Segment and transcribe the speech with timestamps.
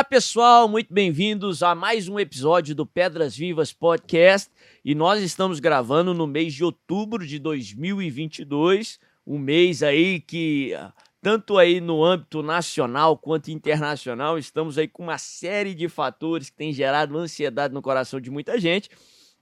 [0.00, 4.50] Olá, pessoal, muito bem-vindos a mais um episódio do Pedras Vivas Podcast.
[4.82, 10.72] E nós estamos gravando no mês de outubro de 2022, um mês aí que
[11.20, 16.56] tanto aí no âmbito nacional quanto internacional, estamos aí com uma série de fatores que
[16.56, 18.88] tem gerado ansiedade no coração de muita gente.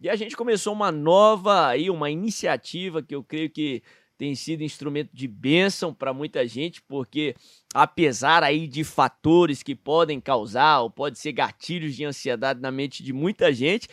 [0.00, 3.80] E a gente começou uma nova aí, uma iniciativa que eu creio que
[4.18, 7.36] tem sido instrumento de bênção para muita gente, porque
[7.72, 13.02] apesar aí de fatores que podem causar ou pode ser gatilhos de ansiedade na mente
[13.02, 13.88] de muita gente,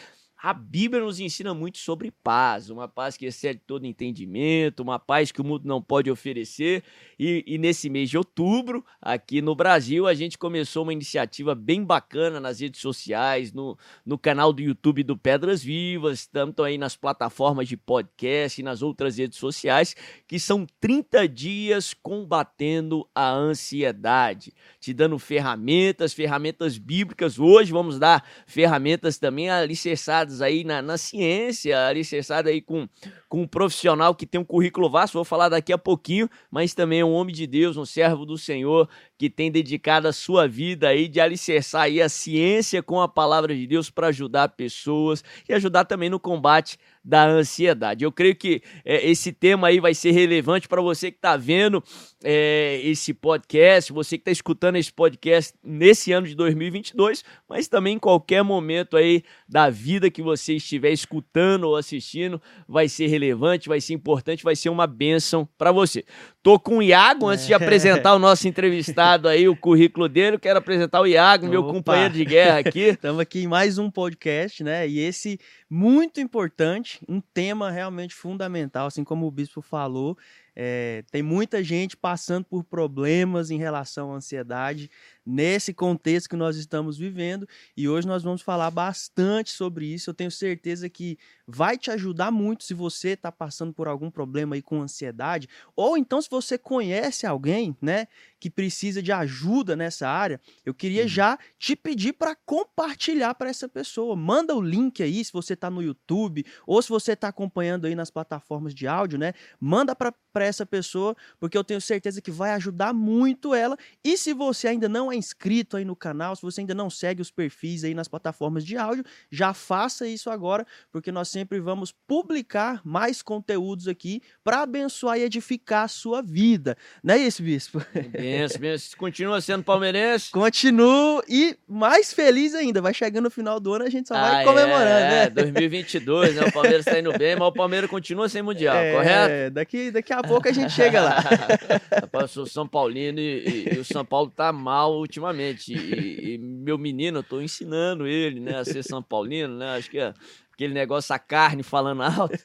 [0.45, 5.31] a Bíblia nos ensina muito sobre paz, uma paz que excede todo entendimento, uma paz
[5.31, 6.83] que o mundo não pode oferecer.
[7.17, 11.83] E, e, nesse mês de outubro, aqui no Brasil, a gente começou uma iniciativa bem
[11.83, 16.95] bacana nas redes sociais, no, no canal do YouTube do Pedras Vivas, tanto aí nas
[16.95, 19.95] plataformas de podcast e nas outras redes sociais,
[20.27, 27.39] que são 30 dias combatendo a ansiedade, te dando ferramentas, ferramentas bíblicas.
[27.39, 32.87] Hoje vamos dar ferramentas também alicerçadas aí na, na ciência, alicerçado aí com,
[33.27, 36.99] com um profissional que tem um currículo vasto, vou falar daqui a pouquinho, mas também
[36.99, 40.89] é um homem de Deus, um servo do Senhor, que tem dedicado a sua vida
[40.89, 45.53] aí de alicerçar aí a ciência com a palavra de Deus para ajudar pessoas e
[45.53, 48.03] ajudar também no combate da ansiedade.
[48.03, 51.83] Eu creio que é, esse tema aí vai ser relevante para você que está vendo
[52.23, 57.97] é, esse podcast, você que está escutando esse podcast nesse ano de 2022, mas também
[57.97, 63.69] em qualquer momento aí da vida que você estiver escutando ou assistindo, vai ser relevante,
[63.69, 66.03] vai ser importante, vai ser uma bênção para você.
[66.45, 67.55] Tô com o Iago, antes de é.
[67.55, 71.73] apresentar o nosso entrevistado aí, o currículo dele, quero apresentar o Iago, meu Opa.
[71.73, 72.81] companheiro de guerra aqui.
[72.93, 74.87] Estamos aqui em mais um podcast, né?
[74.87, 80.15] E esse muito importante, um tema realmente fundamental, assim como o bispo falou.
[80.55, 84.91] É, tem muita gente passando por problemas em relação à ansiedade
[85.25, 90.09] nesse contexto que nós estamos vivendo e hoje nós vamos falar bastante sobre isso.
[90.09, 94.55] Eu tenho certeza que vai te ajudar muito se você está passando por algum problema
[94.55, 98.07] aí com ansiedade ou então se você conhece alguém, né,
[98.45, 100.39] que precisa de ajuda nessa área.
[100.63, 101.07] Eu queria uhum.
[101.07, 104.15] já te pedir para compartilhar para essa pessoa.
[104.15, 107.95] Manda o link aí se você está no YouTube ou se você está acompanhando aí
[107.95, 109.33] nas plataformas de áudio, né?
[109.59, 113.75] Manda para essa pessoa porque eu tenho certeza que vai ajudar muito ela.
[114.03, 117.23] E se você ainda não é inscrito aí no canal, se você ainda não segue
[117.23, 121.91] os perfis aí nas plataformas de áudio, já faça isso agora, porque nós sempre vamos
[121.91, 126.77] publicar mais conteúdos aqui para abençoar e edificar a sua vida.
[127.03, 127.79] Não é isso, bispo?
[128.39, 128.97] Benção, benção.
[128.97, 130.31] Continua sendo palmeirense?
[130.31, 132.81] Continuo e mais feliz ainda.
[132.81, 135.29] Vai chegando no final do ano, a gente só vai ah, comemorando, é, né?
[135.29, 136.45] 2022, né?
[136.47, 139.53] O Palmeiras está indo bem, mas o Palmeiras continua sem Mundial, é, correto?
[139.53, 141.23] Daqui, daqui a pouco a gente chega lá.
[141.91, 145.73] Rapaz, eu sou São Paulino e, e, e, o São Paulo tá mal ultimamente.
[145.73, 149.75] E, e, meu menino, eu tô ensinando ele, né, a ser São Paulino, né?
[149.77, 150.13] Acho que é
[150.55, 152.37] aquele negócio, a carne falando alto.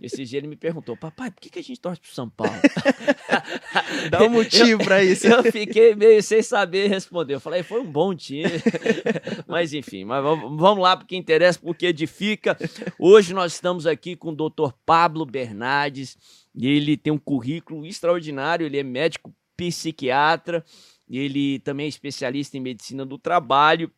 [0.00, 2.52] Esse dia ele me perguntou, papai, por que, que a gente torce pro São Paulo?
[4.10, 5.26] Dá um motivo para isso.
[5.26, 7.34] Eu fiquei meio sem saber responder.
[7.34, 8.50] Eu falei, foi um bom time.
[9.46, 12.56] mas enfim, mas vamos lá porque interessa, porque edifica.
[12.98, 16.16] Hoje nós estamos aqui com o doutor Pablo Bernardes.
[16.58, 20.64] Ele tem um currículo extraordinário, ele é médico psiquiatra,
[21.08, 23.92] ele também é especialista em medicina do trabalho.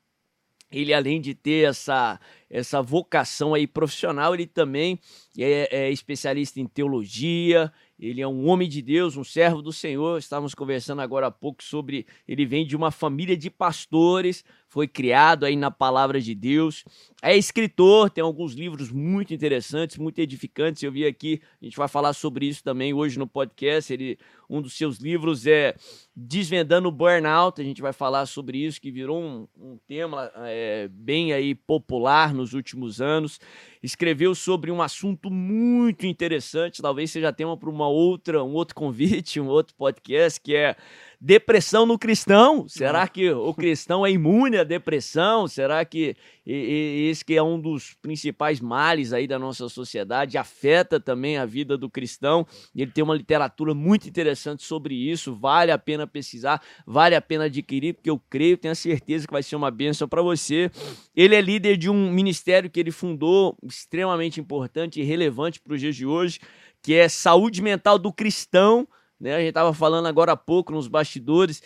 [0.70, 4.98] Ele, além de ter essa, essa vocação aí profissional, ele também
[5.36, 10.18] é, é especialista em teologia, ele é um homem de Deus, um servo do Senhor.
[10.18, 12.06] Estávamos conversando agora há pouco sobre.
[12.26, 16.84] Ele vem de uma família de pastores, foi criado aí na palavra de Deus.
[17.20, 20.80] É escritor, tem alguns livros muito interessantes, muito edificantes.
[20.84, 23.92] Eu vi aqui, a gente vai falar sobre isso também hoje no podcast.
[23.92, 24.16] Ele,
[24.48, 25.74] um dos seus livros é
[26.14, 27.60] Desvendando o Burnout.
[27.60, 32.32] A gente vai falar sobre isso, que virou um, um tema é, bem aí popular
[32.32, 33.40] nos últimos anos
[33.82, 39.40] escreveu sobre um assunto muito interessante, talvez seja tema para uma outra, um outro convite,
[39.40, 40.76] um outro podcast, que é
[41.22, 42.66] Depressão no cristão.
[42.66, 45.46] Será que o cristão é imune à depressão?
[45.46, 51.36] Será que esse que é um dos principais males aí da nossa sociedade afeta também
[51.36, 52.46] a vida do cristão?
[52.74, 55.34] Ele tem uma literatura muito interessante sobre isso.
[55.34, 59.32] Vale a pena pesquisar, vale a pena adquirir, porque eu creio, tenho a certeza que
[59.32, 60.70] vai ser uma bênção para você.
[61.14, 65.80] Ele é líder de um ministério que ele fundou, extremamente importante e relevante para os
[65.80, 66.40] dias de hoje,
[66.80, 68.88] que é Saúde Mental do Cristão
[69.20, 69.34] né?
[69.34, 71.62] A gente estava falando agora há pouco nos bastidores.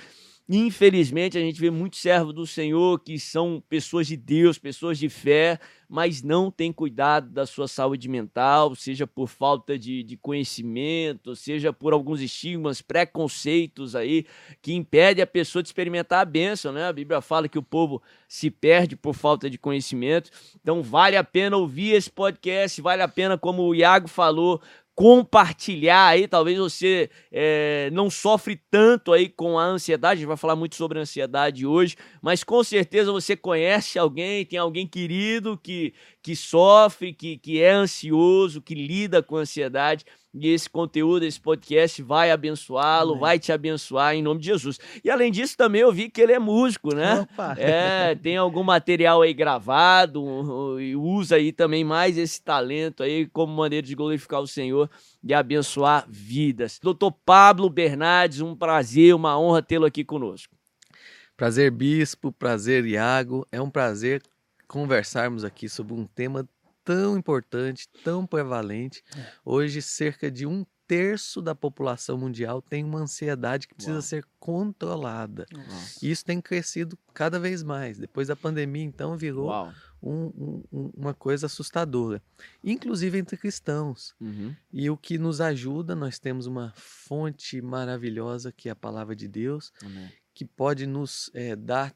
[0.47, 5.09] Infelizmente, a gente vê muitos servos do Senhor que são pessoas de Deus, pessoas de
[5.09, 5.59] fé,
[5.89, 11.73] mas não têm cuidado da sua saúde mental, seja por falta de, de conhecimento, seja
[11.73, 14.27] por alguns estigmas, preconceitos aí,
[14.61, 16.85] que impedem a pessoa de experimentar a bênção, né?
[16.85, 20.31] A Bíblia fala que o povo se perde por falta de conhecimento.
[20.61, 24.61] Então, vale a pena ouvir esse podcast, vale a pena, como o Iago falou,
[24.95, 30.37] compartilhar aí, talvez você é, não sofre tanto aí com a ansiedade, a gente vai
[30.37, 35.93] falar muito sobre ansiedade hoje, mas com certeza você conhece alguém, tem alguém querido que,
[36.23, 42.03] que sofre, que, que é ansioso, que lida com ansiedade, e esse conteúdo, esse podcast
[42.03, 44.81] vai abençoá-lo, vai te abençoar em nome de Jesus.
[45.05, 47.21] E além disso, também eu vi que ele é músico, né?
[47.21, 47.55] Opa.
[47.57, 53.55] É, tem algum material aí gravado e usa aí também mais esse talento aí como
[53.55, 54.91] maneira de glorificar o Senhor
[55.23, 56.81] e abençoar vidas.
[56.83, 60.55] Doutor Pablo Bernardes, um prazer, uma honra tê-lo aqui conosco.
[61.37, 63.47] Prazer, Bispo, prazer, Iago.
[63.51, 64.23] É um prazer
[64.67, 66.49] conversarmos aqui sobre um tema
[66.85, 69.03] tão importante, tão prevalente.
[69.17, 69.33] É.
[69.45, 74.03] Hoje, cerca de um terço da população mundial tem uma ansiedade que precisa Uau.
[74.03, 75.47] ser controlada.
[75.51, 76.05] Nossa.
[76.05, 77.99] E isso tem crescido cada vez mais.
[77.99, 79.51] Depois da pandemia, então, virou
[80.03, 82.23] um, um, uma coisa assustadora,
[82.63, 84.15] inclusive entre cristãos.
[84.21, 84.55] Uhum.
[84.73, 89.27] E o que nos ajuda, nós temos uma fonte maravilhosa que é a palavra de
[89.27, 90.09] Deus, uhum.
[90.35, 91.95] que pode nos é, dar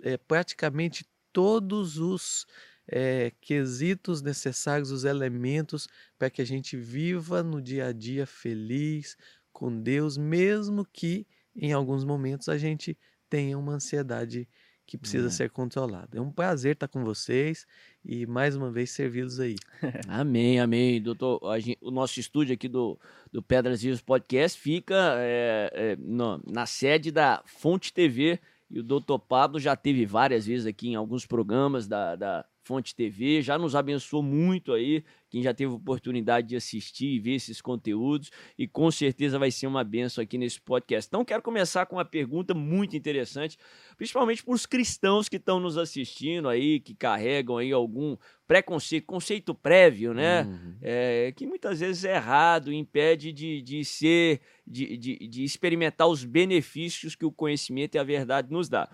[0.00, 2.46] é, praticamente todos os
[2.92, 5.88] é, quesitos necessários, os elementos
[6.18, 9.16] para que a gente viva no dia a dia feliz
[9.52, 12.98] com Deus, mesmo que em alguns momentos a gente
[13.28, 14.48] tenha uma ansiedade
[14.84, 15.30] que precisa é.
[15.30, 16.18] ser controlada.
[16.18, 17.64] É um prazer estar com vocês
[18.04, 19.54] e mais uma vez servi-los aí.
[20.08, 21.00] amém, amém.
[21.00, 22.98] Doutor, gente, o nosso estúdio aqui do,
[23.30, 28.82] do Pedras Vivas Podcast fica é, é, no, na sede da Fonte TV e o
[28.82, 33.58] doutor Pablo já teve várias vezes aqui em alguns programas da, da Fonte TV, já
[33.58, 38.68] nos abençoou muito aí, quem já teve oportunidade de assistir e ver esses conteúdos, e
[38.68, 41.08] com certeza vai ser uma benção aqui nesse podcast.
[41.08, 43.58] Então, quero começar com uma pergunta muito interessante,
[43.96, 49.52] principalmente para os cristãos que estão nos assistindo aí, que carregam aí algum preconceito, conceito
[49.52, 50.44] prévio, né?
[50.44, 50.76] Uhum.
[50.80, 56.24] É, que muitas vezes é errado, impede de, de ser, de, de, de experimentar os
[56.24, 58.88] benefícios que o conhecimento e a verdade nos dá.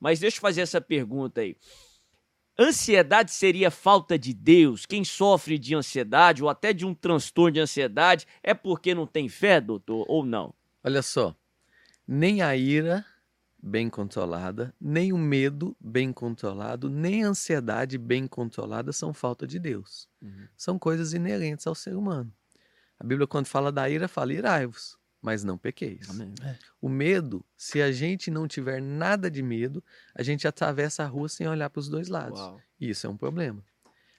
[0.00, 1.56] Mas deixa eu fazer essa pergunta aí.
[2.62, 4.84] Ansiedade seria falta de Deus?
[4.84, 9.30] Quem sofre de ansiedade ou até de um transtorno de ansiedade é porque não tem
[9.30, 10.52] fé, doutor, ou não?
[10.84, 11.34] Olha só,
[12.06, 13.02] nem a ira
[13.62, 19.58] bem controlada, nem o medo bem controlado, nem a ansiedade bem controlada são falta de
[19.58, 20.06] Deus.
[20.20, 20.46] Uhum.
[20.54, 22.30] São coisas inerentes ao ser humano.
[22.98, 26.08] A Bíblia, quando fala da ira, fala irai-vos mas não pequeis.
[26.42, 26.58] É.
[26.80, 29.82] O medo, se a gente não tiver nada de medo,
[30.14, 32.40] a gente atravessa a rua sem olhar para os dois lados.
[32.40, 32.60] Uau.
[32.80, 33.62] Isso é um problema.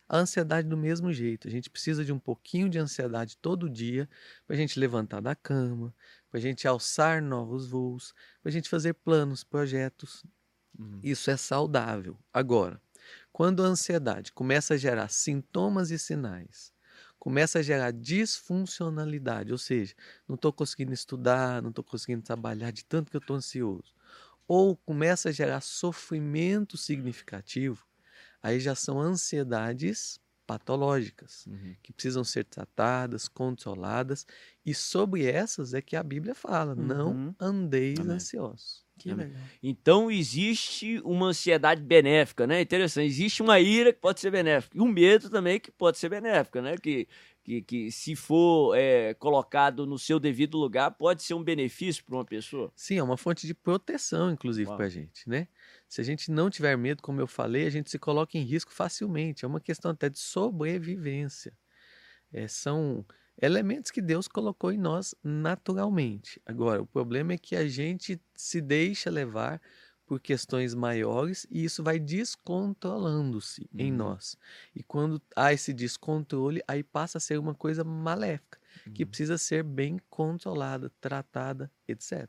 [0.07, 1.47] A ansiedade do mesmo jeito.
[1.47, 4.09] A gente precisa de um pouquinho de ansiedade todo dia
[4.45, 5.95] para a gente levantar da cama,
[6.29, 10.25] para a gente alçar novos voos, para a gente fazer planos, projetos.
[10.77, 10.99] Uhum.
[11.01, 12.17] Isso é saudável.
[12.33, 12.79] Agora,
[13.31, 16.73] quando a ansiedade começa a gerar sintomas e sinais
[17.21, 19.93] começa a gerar disfuncionalidade, ou seja,
[20.27, 23.93] não estou conseguindo estudar, não estou conseguindo trabalhar de tanto que eu estou ansioso,
[24.47, 27.85] ou começa a gerar sofrimento significativo,
[28.41, 31.75] aí já são ansiedades patológicas uhum.
[31.83, 34.25] que precisam ser tratadas, controladas,
[34.65, 36.83] e sobre essas é que a Bíblia fala: uhum.
[36.83, 38.15] não andeis Amém.
[38.15, 38.83] ansiosos.
[39.61, 42.61] Então existe uma ansiedade benéfica, né?
[42.61, 43.07] Interessante.
[43.07, 46.61] Existe uma ira que pode ser benéfica e um medo também que pode ser benéfica,
[46.61, 46.77] né?
[46.77, 47.07] Que,
[47.43, 52.15] que, que se for é, colocado no seu devido lugar pode ser um benefício para
[52.15, 52.71] uma pessoa.
[52.75, 55.47] Sim, é uma fonte de proteção, inclusive, para a gente, né?
[55.87, 58.71] Se a gente não tiver medo, como eu falei, a gente se coloca em risco
[58.71, 59.43] facilmente.
[59.43, 61.53] É uma questão até de sobrevivência.
[62.31, 63.05] É, são
[63.39, 66.41] elementos que Deus colocou em nós naturalmente.
[66.45, 69.61] Agora, o problema é que a gente se deixa levar
[70.11, 73.79] por questões maiores e isso vai descontrolando-se uhum.
[73.79, 74.37] em nós.
[74.75, 78.93] E quando há esse descontrole, aí passa a ser uma coisa maléfica, uhum.
[78.93, 82.27] que precisa ser bem controlada, tratada, etc.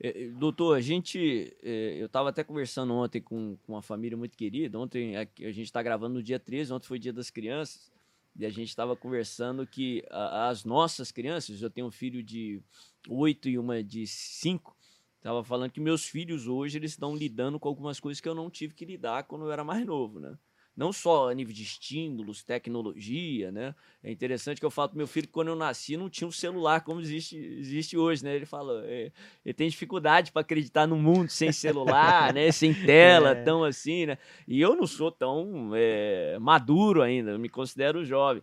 [0.00, 4.36] É, doutor, a gente, é, eu estava até conversando ontem com, com uma família muito
[4.36, 4.78] querida.
[4.78, 7.92] Ontem a, a gente está gravando no dia 13, ontem foi dia das crianças.
[8.36, 12.60] E a gente estava conversando que a, as nossas crianças, eu tenho um filho de
[13.08, 14.76] oito e uma de cinco,
[15.16, 18.50] estava falando que meus filhos hoje eles estão lidando com algumas coisas que eu não
[18.50, 20.36] tive que lidar quando eu era mais novo, né?
[20.76, 23.74] Não só a nível de estímulos, tecnologia, né?
[24.02, 26.32] É interessante que eu falo pro meu filho que quando eu nasci não tinha um
[26.32, 28.34] celular como existe, existe hoje, né?
[28.34, 29.12] Ele fala, é,
[29.44, 32.50] ele tem dificuldade para acreditar no mundo sem celular, né?
[32.50, 33.42] Sem tela, é.
[33.42, 34.18] tão assim, né?
[34.48, 38.42] E eu não sou tão é, maduro ainda, eu me considero jovem.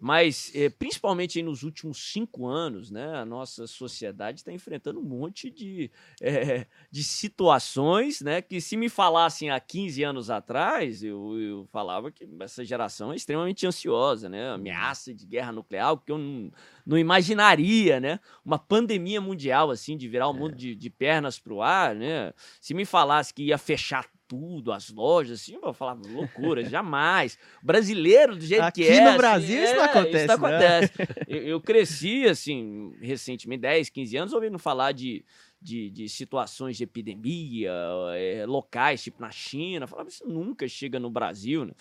[0.00, 5.50] Mas, é, principalmente nos últimos cinco anos, né, a nossa sociedade está enfrentando um monte
[5.50, 5.90] de,
[6.22, 12.10] é, de situações né, que, se me falassem há 15 anos atrás, eu, eu falava
[12.10, 14.48] que essa geração é extremamente ansiosa, né?
[14.50, 16.50] Ameaça de guerra nuclear, que eu não,
[16.86, 18.18] não imaginaria, né?
[18.42, 20.56] Uma pandemia mundial, assim, de virar o mundo é.
[20.56, 22.32] de, de pernas para o ar, né?
[22.60, 27.36] Se me falasse que ia fechar tudo, as lojas, assim, eu vou falar loucura, jamais.
[27.60, 29.00] Brasileiro, do jeito Aqui que é.
[29.00, 30.16] Aqui no Brasil assim, isso não acontece.
[30.16, 30.92] É, isso não acontece.
[31.26, 35.24] eu, eu, cresci, assim, recentemente, 10, 15 anos, ouvindo falar de,
[35.60, 37.72] de, de situações de epidemia,
[38.14, 39.88] é, locais, tipo na China.
[39.88, 41.72] falava, isso nunca chega no Brasil, né?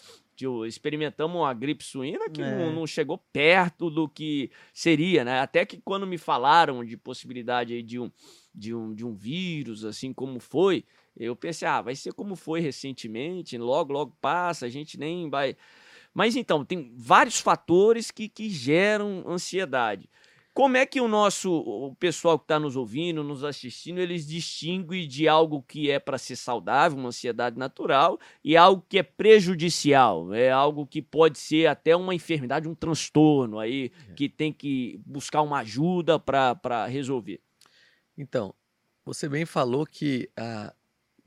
[0.66, 2.58] Experimentamos uma gripe suína que é.
[2.58, 5.42] não, não, chegou perto do que seria, né?
[5.42, 8.10] Até que quando me falaram de possibilidade aí de um,
[8.56, 10.86] de um, de um vírus, assim como foi,
[11.20, 15.56] eu pensei, ah, vai ser como foi recentemente, logo, logo passa, a gente nem vai.
[16.14, 20.10] Mas então, tem vários fatores que, que geram ansiedade.
[20.54, 25.08] Como é que o nosso, o pessoal que está nos ouvindo, nos assistindo, eles distinguem
[25.08, 30.34] de algo que é para ser saudável, uma ansiedade natural, e algo que é prejudicial,
[30.34, 34.14] é algo que pode ser até uma enfermidade, um transtorno aí, é.
[34.16, 37.40] que tem que buscar uma ajuda para resolver?
[38.18, 38.54] Então,
[39.06, 40.74] você bem falou que a,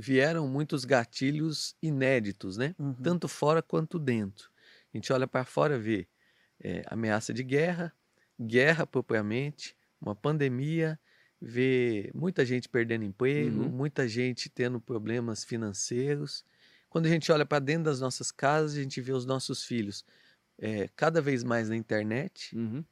[0.03, 2.75] vieram muitos gatilhos inéditos, né?
[2.77, 2.93] Uhum.
[2.95, 4.51] Tanto fora quanto dentro.
[4.93, 6.09] A gente olha para fora vê
[6.61, 7.93] é, ameaça de guerra,
[8.41, 10.99] guerra propriamente, uma pandemia,
[11.41, 13.69] vê muita gente perdendo emprego, uhum.
[13.69, 16.45] muita gente tendo problemas financeiros.
[16.91, 20.05] Quando a gente olha para dentro das nossas casas, a gente vê os nossos filhos
[20.59, 22.85] é, cada vez mais na internet, uhum.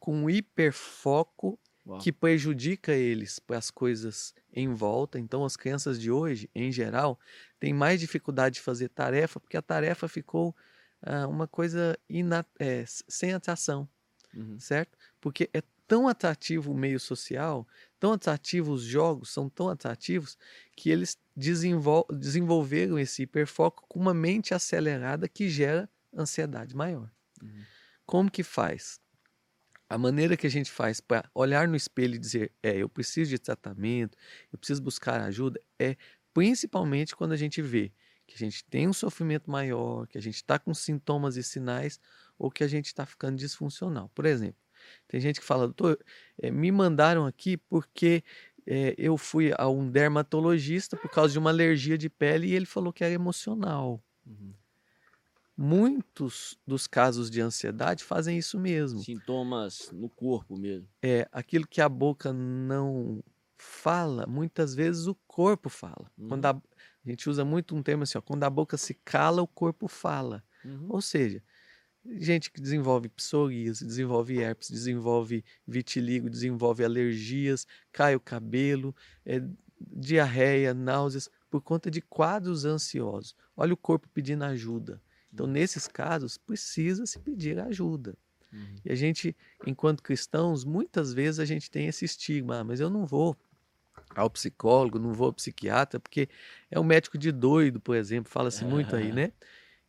[0.00, 1.98] com um hiperfoco Uau.
[1.98, 5.18] que prejudica eles para as coisas em volta.
[5.18, 7.20] Então, as crianças de hoje, em geral,
[7.60, 10.56] têm mais dificuldade de fazer tarefa porque a tarefa ficou
[11.02, 11.98] ah, uma coisa
[12.58, 13.86] é, sem atração,
[14.34, 14.58] uhum.
[14.58, 14.96] certo?
[15.20, 17.66] Porque é tão atrativo o meio social,
[18.00, 20.38] tão atrativo os jogos, são tão atrativos
[20.74, 27.10] que eles desenvol desenvolveram esse hiperfoco com uma mente acelerada que gera ansiedade maior.
[27.42, 27.64] Uhum.
[28.06, 28.98] Como que faz?
[29.88, 33.30] A maneira que a gente faz para olhar no espelho e dizer, é, eu preciso
[33.30, 34.16] de tratamento,
[34.52, 35.96] eu preciso buscar ajuda, é
[36.32, 37.92] principalmente quando a gente vê
[38.26, 42.00] que a gente tem um sofrimento maior, que a gente está com sintomas e sinais,
[42.38, 44.10] ou que a gente está ficando disfuncional.
[44.14, 44.60] Por exemplo,
[45.06, 45.98] tem gente que fala, doutor,
[46.38, 48.24] é, me mandaram aqui porque
[48.66, 52.66] é, eu fui a um dermatologista por causa de uma alergia de pele e ele
[52.66, 54.02] falou que era emocional.
[54.26, 54.54] Uhum.
[55.56, 58.98] Muitos dos casos de ansiedade fazem isso mesmo.
[59.00, 60.88] Sintomas no corpo mesmo.
[61.00, 63.22] É, aquilo que a boca não
[63.56, 66.10] fala, muitas vezes o corpo fala.
[66.18, 66.28] Uhum.
[66.28, 69.42] Quando a, a, gente usa muito um termo assim, ó, quando a boca se cala,
[69.42, 70.42] o corpo fala.
[70.64, 70.86] Uhum.
[70.88, 71.40] Ou seja,
[72.18, 78.94] gente que desenvolve psoríase, desenvolve herpes, desenvolve vitiligo, desenvolve alergias, cai o cabelo,
[79.24, 79.40] é,
[79.80, 83.36] diarreia, náuseas, por conta de quadros ansiosos.
[83.56, 85.00] Olha o corpo pedindo ajuda.
[85.34, 88.16] Então, nesses casos, precisa se pedir ajuda.
[88.52, 88.76] Uhum.
[88.84, 89.36] E a gente,
[89.66, 93.36] enquanto cristãos, muitas vezes a gente tem esse estigma, ah, mas eu não vou
[94.14, 96.28] ao psicólogo, não vou ao psiquiatra, porque
[96.70, 99.32] é um médico de doido, por exemplo, fala-se muito aí, né?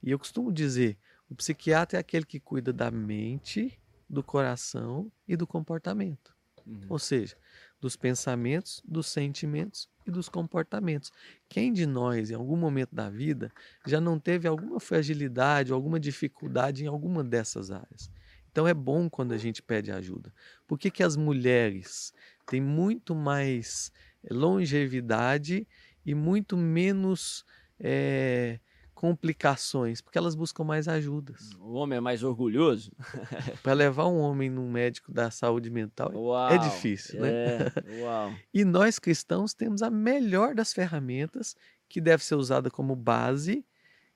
[0.01, 0.97] E eu costumo dizer,
[1.29, 6.35] o psiquiatra é aquele que cuida da mente, do coração e do comportamento.
[6.65, 6.85] Uhum.
[6.89, 7.35] Ou seja,
[7.79, 11.11] dos pensamentos, dos sentimentos e dos comportamentos.
[11.49, 13.51] Quem de nós, em algum momento da vida,
[13.85, 18.09] já não teve alguma fragilidade, alguma dificuldade em alguma dessas áreas?
[18.51, 20.33] Então é bom quando a gente pede ajuda.
[20.65, 22.13] Por que, que as mulheres
[22.45, 23.91] têm muito mais
[24.31, 25.67] longevidade
[26.05, 27.43] e muito menos
[27.79, 28.59] é,
[29.05, 31.51] complicações, porque elas buscam mais ajudas.
[31.59, 32.91] O homem é mais orgulhoso.
[33.61, 37.29] Para levar um homem num médico da saúde mental é uau, é difícil, né?
[37.29, 37.71] É,
[38.01, 38.33] uau.
[38.51, 41.55] e nós cristãos temos a melhor das ferramentas
[41.87, 43.63] que deve ser usada como base,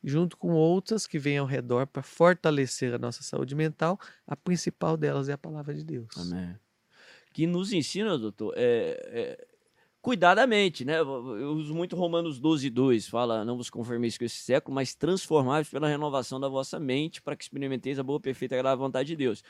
[0.03, 3.99] junto com outras que vêm ao redor para fortalecer a nossa saúde mental.
[4.25, 6.17] A principal delas é a palavra de Deus.
[6.17, 6.55] Amém.
[7.31, 9.47] Que nos ensina, doutor, é, é
[10.01, 10.99] cuidadamente, né?
[10.99, 15.69] Eu uso muito Romanos 12, 2, fala, não vos conformeis com esse século, mas transformai-vos
[15.69, 19.15] pela renovação da vossa mente, para que experimenteis a boa, perfeita e agradável vontade de
[19.15, 19.43] Deus.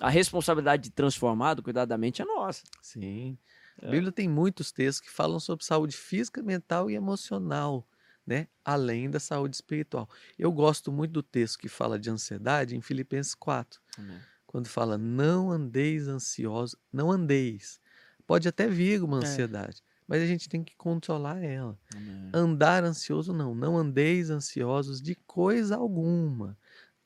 [0.00, 2.62] A responsabilidade de transformar, cuidadamente, é nossa.
[2.80, 3.38] Sim.
[3.80, 3.90] A é.
[3.90, 7.86] Bíblia tem muitos textos que falam sobre saúde física, mental e emocional
[8.26, 8.46] né?
[8.64, 10.08] Além da saúde espiritual.
[10.38, 13.80] Eu gosto muito do texto que fala de ansiedade em Filipenses 4.
[13.98, 14.20] Amém.
[14.46, 17.80] Quando fala não andeis ansiosos, não andeis.
[18.26, 19.82] Pode até vir uma É.
[20.12, 21.74] mas a gente tem que controlar ela.
[21.96, 22.30] Amém.
[22.34, 26.54] Andar ansioso não, não andeis ansiosos de coisa alguma.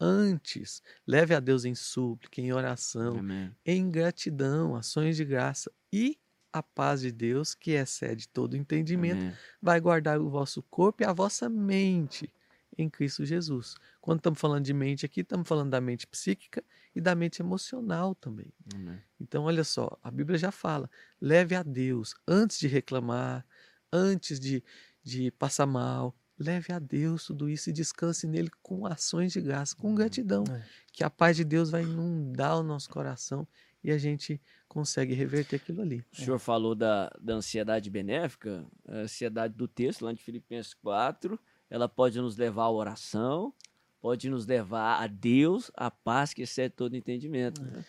[0.01, 3.55] Antes, leve a Deus em súplica, em oração, Amém.
[3.65, 6.19] em gratidão, ações de graça e
[6.53, 9.33] a paz de Deus, que excede todo entendimento, Amém.
[9.63, 12.29] vai guardar o vosso corpo e a vossa mente
[12.77, 13.77] em Cristo Jesus.
[14.01, 16.63] Quando estamos falando de mente aqui, estamos falando da mente psíquica
[16.95, 18.53] e da mente emocional também.
[18.75, 18.99] Amém.
[19.21, 20.91] Então, olha só, a Bíblia já fala:
[21.21, 23.47] leve a Deus antes de reclamar,
[23.93, 24.63] antes de,
[25.03, 26.15] de passar mal.
[26.39, 30.45] Leve a Deus tudo isso e descanse nele com ações de graça, com gratidão.
[30.51, 30.63] É.
[30.93, 33.49] Que a paz de Deus vai inundar o nosso coração
[33.83, 36.05] e a gente consegue reverter aquilo ali.
[36.13, 41.41] O senhor falou da, da ansiedade benéfica, a ansiedade do texto, lá de Filipenses 4,
[41.71, 43.53] ela pode nos levar à oração,
[44.01, 47.63] pode nos levar a Deus, a paz que excede todo entendimento.
[47.63, 47.85] né?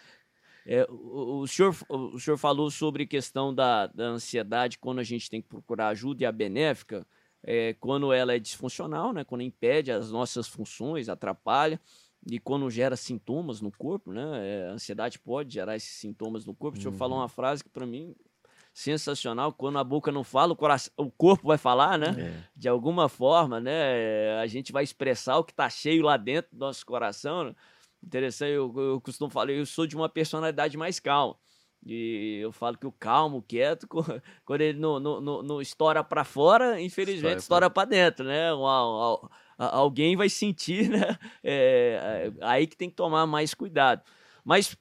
[0.65, 5.03] É, o, o senhor, o senhor falou sobre a questão da, da ansiedade, quando a
[5.03, 7.07] gente tem que procurar ajuda, e a benéfica,
[7.41, 11.79] é, quando ela é disfuncional, né, quando impede as nossas funções, atrapalha,
[12.29, 16.53] e quando gera sintomas no corpo, né, é, a ansiedade pode gerar esses sintomas no
[16.53, 16.77] corpo.
[16.77, 18.13] O senhor falou uma frase que para mim
[18.77, 22.15] sensacional, quando a boca não fala, o, coração, o corpo vai falar, né?
[22.15, 22.43] É.
[22.55, 24.39] De alguma forma, né?
[24.39, 27.45] A gente vai expressar o que tá cheio lá dentro do nosso coração.
[27.45, 27.55] né?
[28.03, 31.35] Interessante, eu, eu costumo falar, eu sou de uma personalidade mais calma.
[31.83, 33.87] E eu falo que o calmo, o quieto,
[34.45, 38.53] quando ele não, não, não, não estoura para fora, infelizmente Estoura para dentro, né?
[38.53, 41.17] Uma- alguém vai sentir, né?
[41.43, 44.03] É, é, aí que tem que tomar mais cuidado.
[44.45, 44.77] Mas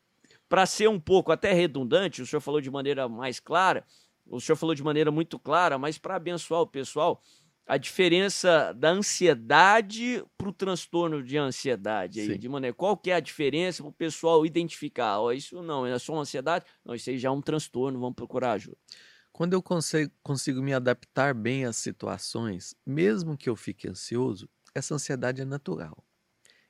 [0.48, 3.84] para ser um pouco até redundante, o senhor falou de maneira mais clara,
[4.26, 7.22] o senhor falou de maneira muito clara, mas para abençoar o pessoal,
[7.66, 12.20] a diferença da ansiedade para o transtorno de ansiedade.
[12.20, 12.38] Aí, Sim.
[12.38, 15.20] de maneira, qual que é a diferença para o pessoal identificar?
[15.20, 16.64] Ó, isso não, é só uma ansiedade?
[16.84, 18.76] Não, isso aí já é um transtorno, vamos procurar ajuda.
[19.32, 24.94] Quando eu consigo, consigo me adaptar bem às situações, mesmo que eu fique ansioso, essa
[24.94, 26.02] ansiedade é natural.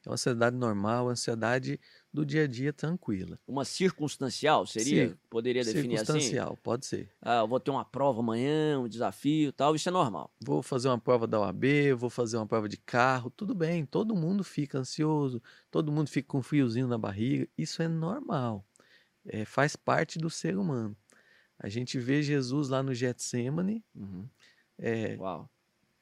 [0.05, 1.79] É uma ansiedade normal, ansiedade
[2.17, 3.39] do dia a dia tranquila.
[3.47, 5.11] Uma circunstancial seria?
[5.11, 5.17] Sim.
[5.29, 6.05] Poderia definir assim?
[6.13, 7.11] Circunstancial, pode ser.
[7.21, 10.33] Ah, eu vou ter uma prova amanhã, um desafio tal, isso é normal.
[10.41, 14.17] Vou fazer uma prova da OAB, vou fazer uma prova de carro, tudo bem, todo
[14.17, 18.65] mundo fica ansioso, todo mundo fica com um friozinho na barriga, isso é normal,
[19.27, 20.97] é, faz parte do ser humano.
[21.59, 24.27] A gente vê Jesus lá no Getsemane, Uhum.
[24.79, 25.19] é,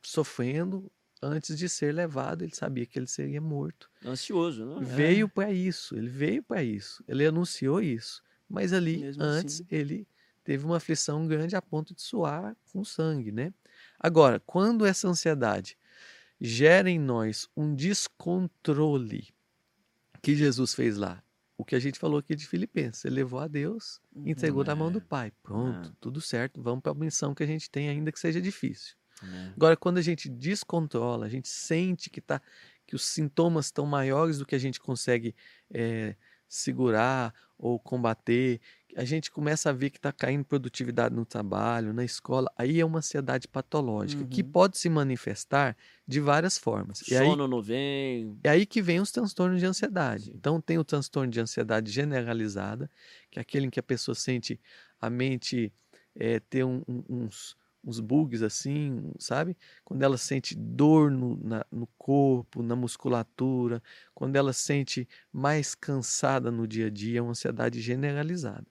[0.03, 0.91] sofrendo
[1.25, 3.91] antes de ser levado, ele sabia que ele seria morto.
[4.05, 4.77] Ansioso, né?
[4.81, 9.67] Veio para isso, ele veio para isso, ele anunciou isso, mas ali Mesmo antes assim.
[9.71, 10.07] ele
[10.45, 13.53] teve uma aflição grande a ponto de suar com sangue, né?
[13.99, 15.77] Agora, quando essa ansiedade
[16.41, 19.29] gera em nós um descontrole
[20.23, 21.23] que Jesus fez lá,
[21.57, 24.91] o que a gente falou aqui de Filipenses, ele levou a Deus, entregou na mão
[24.91, 25.01] do é.
[25.03, 25.33] Pai.
[25.43, 25.93] Pronto, É.
[26.01, 28.97] tudo certo, vamos para a missão que a gente tem, ainda que seja difícil.
[29.25, 29.53] Amém.
[29.57, 32.41] Agora, quando a gente descontrola, a gente sente que, tá,
[32.87, 35.35] que os sintomas estão maiores do que a gente consegue
[35.73, 36.15] eh,
[36.49, 38.61] segurar ou combater,
[38.97, 42.85] a gente começa a ver que está caindo produtividade no trabalho, na escola, aí é
[42.85, 44.51] uma ansiedade patológica, que Uhum.
[44.53, 47.03] pode se manifestar de várias formas.
[47.09, 48.39] E aí, Sono não vem.
[48.45, 50.31] é aí que vem os transtornos de ansiedade.
[50.35, 52.89] Então, tem o transtorno de ansiedade generalizada,
[53.31, 54.61] que é aquele em que a pessoa sente
[55.01, 55.73] a mente
[56.17, 59.57] eh, ter um- um- uns, uns bugs assim, sabe?
[59.85, 63.83] Quando ela sente dor no, na- no corpo, na musculatura,
[64.15, 68.67] quando ela sente mais cansada no dia a dia, é uma ansiedade generalizada.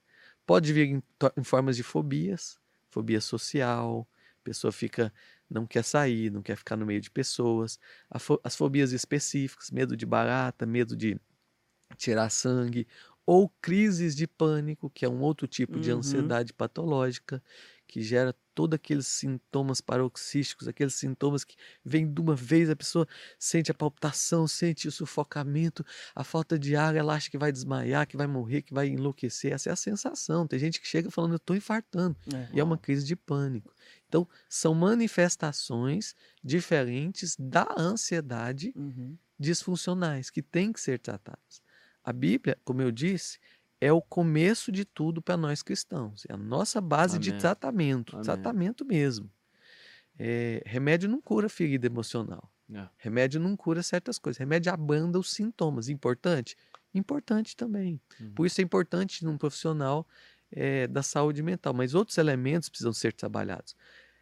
[0.46, 1.02] Pode vir em,
[1.36, 2.58] em formas de fobias,
[2.90, 4.06] fobia social,
[4.42, 5.12] pessoa fica,
[5.48, 7.78] não quer sair, não quer ficar no meio de pessoas.
[8.18, 11.18] Fo- as fobias específicas, medo de barata, medo de
[11.96, 12.86] tirar sangue,
[13.26, 15.96] ou crises de pânico, que é um outro tipo de Uhum.
[15.98, 17.42] ansiedade patológica,
[17.86, 23.06] que gera todos aqueles sintomas paroxísticos, aqueles sintomas que vêm de uma vez, a pessoa
[23.38, 28.06] sente a palpitação, sente o sufocamento, a falta de ar, ela acha que vai desmaiar,
[28.06, 29.52] que vai morrer, que vai enlouquecer.
[29.52, 30.46] Essa é a sensação.
[30.46, 32.16] Tem gente que chega falando, eu estou infartando.
[32.32, 32.48] É.
[32.52, 33.74] E é uma crise de pânico.
[34.08, 39.16] Então, são manifestações diferentes da ansiedade Uhum.
[39.38, 41.62] disfuncionais que têm que ser tratadas.
[42.04, 43.38] A Bíblia, como eu disse,
[43.80, 46.24] é o começo de tudo para nós cristãos.
[46.28, 47.40] É a nossa base de Amém.
[47.40, 48.24] tratamento, Amém.
[48.24, 49.30] tratamento mesmo.
[50.18, 52.50] É, remédio não cura ferida emocional.
[52.72, 52.88] É.
[52.96, 54.38] Remédio não cura certas coisas.
[54.38, 55.88] Remédio abranda os sintomas.
[55.88, 56.56] Importante?
[56.94, 58.00] Importante também.
[58.20, 58.32] Uhum.
[58.32, 60.06] Por isso é importante num profissional
[60.50, 61.74] eh, da saúde mental.
[61.74, 63.74] Mas outros elementos precisam ser trabalhados.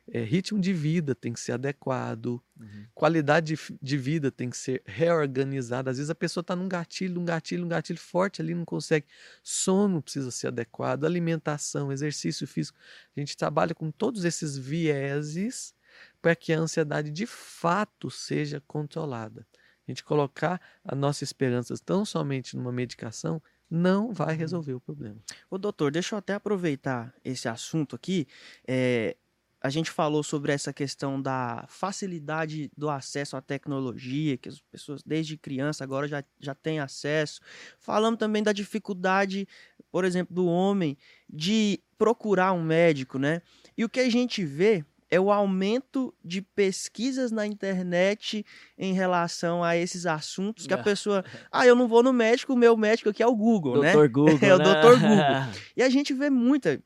[0.08, 2.86] É, ritmo de vida tem que ser adequado, Uhum.
[2.94, 5.90] qualidade de, de vida tem que ser reorganizada.
[5.90, 9.06] Às vezes a pessoa está num gatilho, um gatilho, um gatilho forte ali, não consegue.
[9.42, 12.78] Sono precisa ser adequado, alimentação, exercício físico.
[13.16, 15.74] A gente trabalha com todos esses vieses
[16.20, 19.46] para que a ansiedade de fato seja controlada.
[19.86, 25.16] A gente colocar a nossa esperança tão somente numa medicação não vai resolver o problema.
[25.50, 28.28] Ô, doutor, deixa eu até aproveitar esse assunto aqui.
[28.68, 29.16] É,
[29.62, 35.02] a gente falou sobre essa questão da facilidade do acesso à tecnologia, que as pessoas
[35.04, 37.40] desde criança agora já, já têm acesso.
[37.78, 39.46] Falamos também da dificuldade,
[39.90, 40.96] por exemplo, do homem
[41.28, 43.40] de procurar um médico, né?
[43.78, 48.44] E o que a gente vê é o aumento de pesquisas na internet
[48.78, 50.82] em relação a esses assuntos que a Ah.
[50.82, 51.22] pessoa,
[51.52, 53.92] ah, eu não vou no médico, o meu médico aqui é o Google, né?
[53.92, 54.38] Doutor Google.
[54.50, 54.64] É o né?
[54.64, 54.98] Dr.
[55.00, 55.62] Google.
[55.76, 56.82] E a gente vê muita.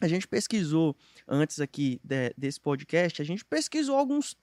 [0.00, 4.36] A gente pesquisou antes aqui de- desse podcast, a gente pesquisou alguns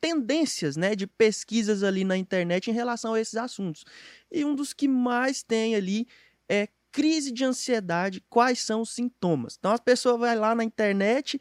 [0.00, 3.84] tendências, né, de pesquisas ali na internet em relação a esses assuntos.
[4.30, 6.06] E um dos que mais tem ali
[6.48, 9.56] é crise de ansiedade, quais são os sintomas.
[9.58, 11.40] Então a pessoa vai lá na internet,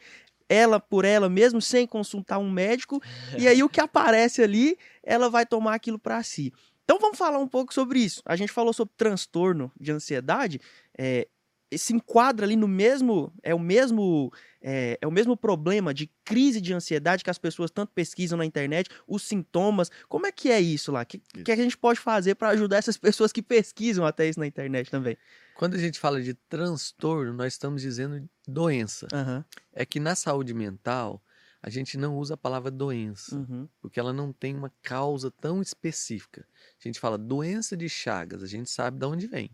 [0.49, 3.01] ela por ela mesmo, sem consultar um médico,
[3.37, 6.51] e aí o que aparece ali, ela vai tomar aquilo para si.
[6.83, 8.21] Então vamos falar um pouco sobre isso.
[8.25, 10.59] A gente falou sobre transtorno de ansiedade,
[10.97, 11.27] é,
[11.75, 16.61] se enquadra ali no mesmo é o mesmo é, é o mesmo problema de crise
[16.61, 19.89] de ansiedade que as pessoas tanto pesquisam na internet, os sintomas.
[20.07, 21.01] Como é que é isso lá?
[21.01, 24.39] O que, que a gente pode fazer para ajudar essas pessoas que pesquisam até isso
[24.39, 25.17] na internet também?
[25.55, 29.07] Quando a gente fala de transtorno, nós estamos dizendo doença.
[29.13, 29.45] Aham.
[29.73, 31.21] É que na saúde mental,
[31.61, 33.67] a gente não usa a palavra doença, Uhum.
[33.81, 36.45] porque ela não tem uma causa tão específica.
[36.79, 39.49] A gente fala doença de Chagas, a gente sabe de onde vem.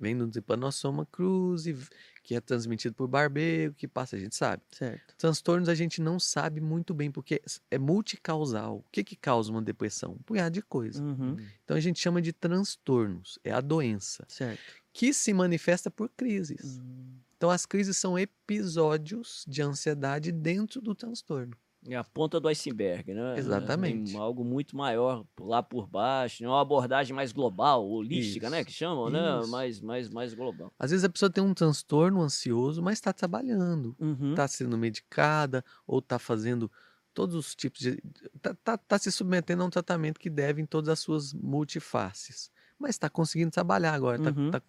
[0.00, 1.76] Vem do Trypanosoma cruzi,
[2.22, 4.62] que é transmitido por barbeiro, que passa, a gente sabe.
[4.72, 5.14] Certo.
[5.18, 8.78] Transtornos a gente não sabe muito bem, porque é multicausal.
[8.78, 10.12] O que, que causa uma depressão?
[10.12, 11.02] Um punhado de coisa.
[11.02, 11.36] Uhum.
[11.64, 14.60] Então a gente chama de transtornos, é a doença, Certo.
[14.92, 16.78] que se manifesta por crises.
[16.78, 17.18] Hum.
[17.36, 21.56] Então as crises são episódios de ansiedade dentro do transtorno.
[21.88, 23.38] É a ponta do iceberg, né?
[23.38, 24.12] Exatamente.
[24.12, 26.48] Tem algo muito maior lá por baixo, né?
[26.48, 28.54] uma abordagem mais global, holística, Isso.
[28.54, 28.64] né?
[28.64, 29.40] Que chamam, né?
[29.40, 29.50] Isso.
[29.50, 30.70] Mais, mais, mais global.
[30.78, 34.30] Às vezes a pessoa tem um transtorno ansioso, mas está trabalhando, Uhum.
[34.32, 36.70] está sendo medicada ou está fazendo
[37.14, 38.02] todos os tipos de.
[38.36, 42.50] Está tá, tá se submetendo a um tratamento que deve em todas as suas multifaces.
[42.78, 44.50] Mas está conseguindo trabalhar agora, está Uhum.
[44.50, 44.62] tá,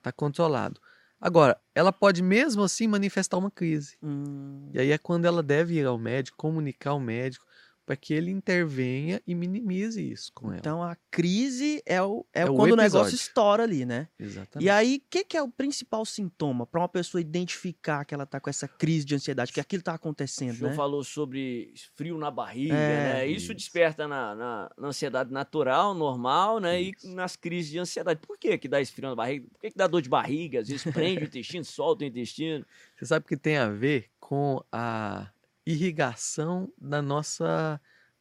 [0.00, 0.80] tá controlado.
[1.22, 3.96] Agora, ela pode mesmo assim manifestar uma crise.
[4.02, 4.68] Hum.
[4.74, 7.46] E aí é quando ela deve ir ao médico, comunicar ao médico,
[7.84, 10.58] para que ele intervenha e minimize isso com ela.
[10.58, 13.14] Então a crise é, o, é, É o quando o negócio episódio.
[13.16, 14.08] estoura ali, né?
[14.18, 14.66] Exatamente.
[14.66, 18.24] E aí, o que, que é o principal sintoma para uma pessoa identificar que ela
[18.24, 20.76] tá com essa crise de ansiedade, que aquilo tá O acontecendo, senhor né?
[20.76, 23.26] falou sobre frio na barriga, É, né?
[23.26, 23.54] Isso, isso.
[23.54, 26.80] desperta na, na, na ansiedade natural, normal, né?
[26.80, 27.06] Isso.
[27.08, 28.20] E nas crises de ansiedade.
[28.24, 29.46] Por que que dá esse frio na barriga?
[29.52, 30.60] Por que, que dá dor de barriga?
[30.60, 32.64] Às vezes prende o intestino, solta o intestino.
[32.96, 35.28] Você sabe que tem a ver com a
[35.66, 37.80] irrigação da nossa,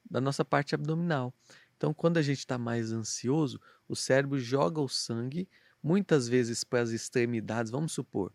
[0.10, 1.34] da nossa parte abdominal.
[1.75, 5.49] Então, quando a gente está mais ansioso, o cérebro joga o sangue,
[5.82, 7.71] muitas vezes para as extremidades.
[7.71, 8.32] Vamos supor,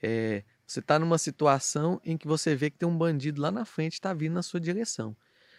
[0.00, 3.64] é, você está numa situação em que você vê que tem um bandido lá na
[3.64, 5.16] frente está vindo na sua direção.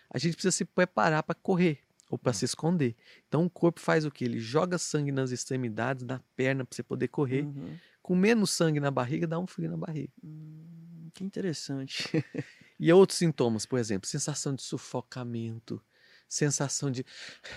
[0.10, 1.80] A gente precisa se preparar para correr
[2.10, 2.96] ou para se esconder.
[3.28, 4.24] Então, o corpo faz o que?
[4.24, 7.44] Ele joga sangue nas extremidades, na perna, para você poder correr.
[7.44, 7.76] Uhum.
[8.02, 10.14] Com menos sangue na barriga, dá um frio na barriga.
[10.24, 12.10] Hum, que interessante.
[12.80, 15.82] E outros sintomas, por exemplo, sensação de sufocamento,
[16.28, 17.06] sensação de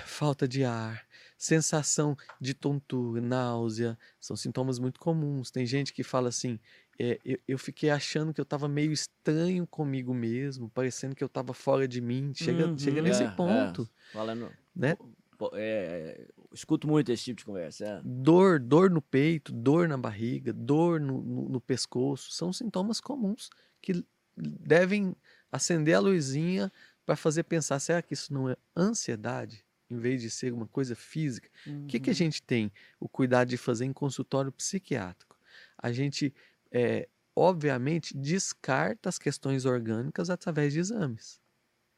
[0.06, 5.50] falta de ar, sensação de tontura, náusea, são sintomas muito comuns.
[5.50, 6.58] Tem gente que fala assim:
[6.98, 11.26] é, eu, eu fiquei achando que eu estava meio estranho comigo mesmo, parecendo que eu
[11.26, 12.32] estava fora de mim.
[12.34, 12.78] Chega, Uhum.
[12.78, 14.52] chega nesse É, ponto, Falando.
[14.74, 14.96] né?
[15.38, 17.84] Pô, é, escuto muito esse tipo de conversa.
[17.84, 18.00] é.
[18.04, 23.48] Dor, dor no peito, dor na barriga, dor no, no, no pescoço, são sintomas comuns
[23.80, 24.04] que
[24.38, 25.14] devem
[25.50, 26.72] acender a luzinha
[27.04, 29.64] para fazer pensar: será que isso não é ansiedade?
[29.90, 31.48] Em vez de ser uma coisa física.
[31.66, 32.70] O que, que a gente tem
[33.00, 35.34] o cuidado de fazer em consultório psiquiátrico?
[35.78, 36.34] A gente,
[36.70, 41.40] é, obviamente, descarta as questões orgânicas através de exames.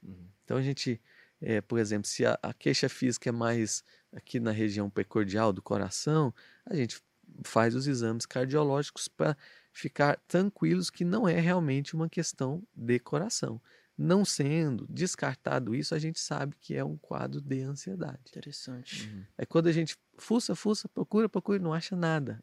[0.02, 0.28] Uhum.
[0.44, 1.00] Então a gente,
[1.40, 5.60] é, por exemplo, se a, a queixa física é mais aqui na região precordial do
[5.60, 6.32] coração,
[6.66, 7.00] a gente
[7.44, 9.36] faz os exames cardiológicos para
[9.72, 13.60] ficar tranquilos que não é realmente uma questão de coração.
[13.96, 18.20] Não sendo descartado isso, a gente sabe que é um quadro de ansiedade.
[18.28, 19.06] Interessante.
[19.06, 19.24] Uhum.
[19.36, 22.42] É quando a gente fuça, fuça, procura, procura e não acha nada.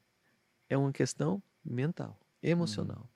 [0.69, 3.09] É uma questão mental, emocional.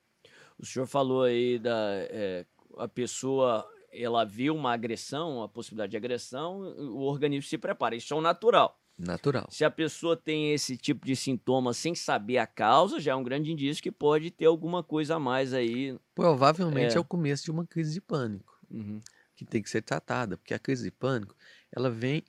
[0.58, 1.72] O senhor falou aí da.
[2.10, 2.46] é,
[2.78, 7.96] a pessoa ela vê uma agressão, a possibilidade de agressão, o organismo se prepara.
[7.96, 8.81] Isso é o natural.
[9.06, 9.48] Natural.
[9.50, 13.24] Se a pessoa tem esse tipo de sintoma sem saber a causa, já é um
[13.24, 15.98] grande indício que pode ter alguma coisa a mais aí.
[16.14, 17.00] Provavelmente é, É.
[17.00, 19.02] o começo de uma crise de pânico, Uhum.
[19.36, 21.36] que tem que ser tratada, porque a crise de pânico,
[21.72, 22.24] ela vem.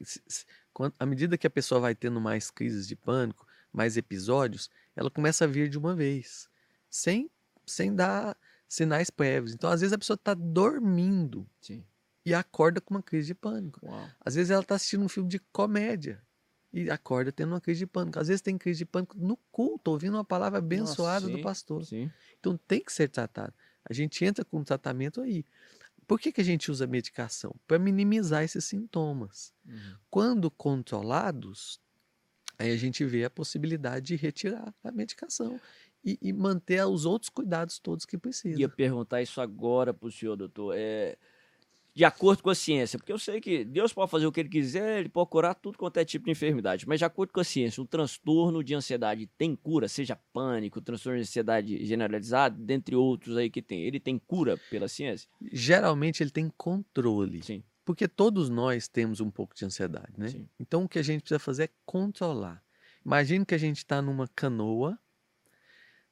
[0.72, 5.10] quando- À medida que a pessoa vai tendo mais crises de pânico, mais episódios, ela
[5.10, 6.48] começa a vir de uma vez,
[6.88, 7.30] sem,
[7.66, 9.52] sem dar sinais prévios.
[9.52, 11.84] Então, às vezes, a pessoa está dormindo Sim.
[12.24, 13.80] e acorda com uma crise de pânico.
[13.84, 14.08] Uau.
[14.24, 16.22] Às vezes ela está assistindo um filme de comédia
[16.72, 18.18] e acorda tendo uma crise de pânico.
[18.18, 21.84] Às vezes tem crise de pânico no culto, ouvindo uma palavra abençoada do sim, pastor.
[21.84, 22.10] Sim.
[22.40, 23.52] Então tem que ser tratado.
[23.84, 25.44] A gente entra com um tratamento aí.
[26.06, 27.54] Por que, que a gente usa medicação?
[27.66, 29.52] Para minimizar esses sintomas.
[29.66, 29.94] Uhum.
[30.10, 31.80] Quando controlados,
[32.58, 35.60] aí a gente vê a possibilidade de retirar a medicação
[36.04, 38.58] e, e manter os outros cuidados todos que precisa.
[38.58, 40.74] Ia perguntar isso agora para o senhor, doutor.
[40.76, 41.16] É,
[41.94, 44.48] de acordo com a ciência, porque eu sei que Deus pode fazer o que ele
[44.48, 47.44] quiser, ele pode curar tudo quanto é tipo de enfermidade, mas de acordo com a
[47.44, 53.36] ciência, o transtorno de ansiedade tem cura, seja pânico, transtorno de ansiedade generalizado, dentre outros
[53.36, 53.82] aí que tem.
[53.82, 55.28] Ele tem cura pela ciência?
[55.52, 57.42] Geralmente ele tem controle.
[57.42, 57.62] Sim.
[57.84, 60.28] Porque todos nós temos um pouco de ansiedade, né?
[60.28, 60.48] Sim.
[60.58, 62.62] Então o que a gente precisa fazer é controlar.
[63.04, 64.98] Imagine que a gente está numa canoa,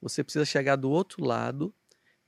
[0.01, 1.73] você precisa chegar do outro lado,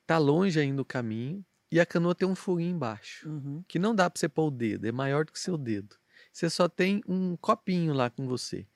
[0.06, 3.64] tá longe ainda o caminho, e a canoa tem um furinho embaixo, Uhum.
[3.66, 5.96] que não dá para você pôr o dedo, é maior do que seu dedo.
[6.32, 8.66] Você só tem um copinho lá com você.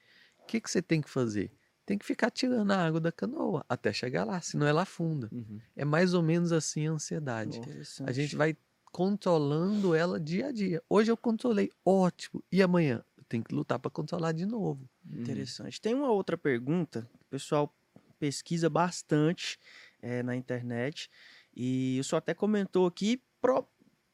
[0.41, 1.53] O que, que você tem que fazer?
[1.85, 5.29] Tem que ficar tirando a água da canoa até chegar lá, senão ela afunda.
[5.33, 5.61] Uhum.
[5.77, 7.59] É mais ou menos assim a ansiedade.
[7.59, 8.09] Interessante.
[8.09, 8.57] A gente vai
[8.91, 10.83] controlando ela dia a dia.
[10.89, 12.43] Hoje eu controlei, ótimo.
[12.51, 13.05] E amanhã?
[13.17, 14.89] Eu tenho que lutar para controlar de novo.
[15.09, 15.21] Uhum.
[15.21, 15.81] Interessante.
[15.81, 17.73] Tem uma outra pergunta que o pessoal
[18.19, 19.59] pesquisa bastante
[20.03, 21.09] eh, na internet
[21.57, 23.67] e o senhor até comentou aqui, pro-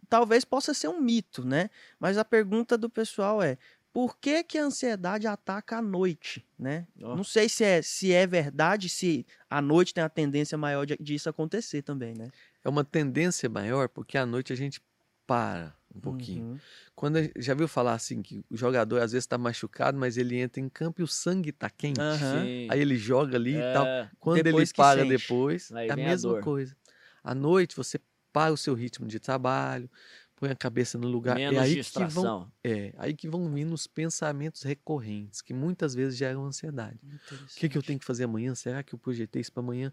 [0.08, 1.68] talvez possa ser um mito, né?
[1.98, 3.58] Mas a pergunta do pessoal é
[3.92, 6.86] por que, que a ansiedade ataca à noite, né?
[7.02, 7.14] Ó.
[7.16, 10.96] Não sei se é, se é verdade, se à noite tem a tendência maior de,
[10.98, 12.30] disso acontecer também, né?
[12.64, 14.80] É uma tendência maior porque à noite a gente
[15.26, 16.44] para um pouquinho.
[16.52, 16.58] Uhum.
[16.94, 20.38] Quando a- já viu falar assim que o jogador às vezes está machucado, mas ele
[20.38, 21.98] entra em campo e o sangue está quente.
[22.18, 22.66] Sim.
[22.70, 23.84] Aí ele joga ali e tal.
[23.86, 25.08] É, Quando Depois ele para sente.
[25.10, 26.42] depois, Aí é a a mesma dor.
[26.42, 26.74] coisa.
[27.22, 28.00] À noite você
[28.32, 29.90] para o seu ritmo de trabalho,
[30.36, 31.36] põe a cabeça no lugar.
[31.36, 32.22] menos é aí que distração.
[32.22, 36.98] vão, é aí que vão vindo os pensamentos recorrentes, que muitas vezes geram ansiedade.
[37.04, 38.54] O que, que eu tenho que fazer amanhã?
[38.54, 39.92] Será que eu projetei isso para amanhã?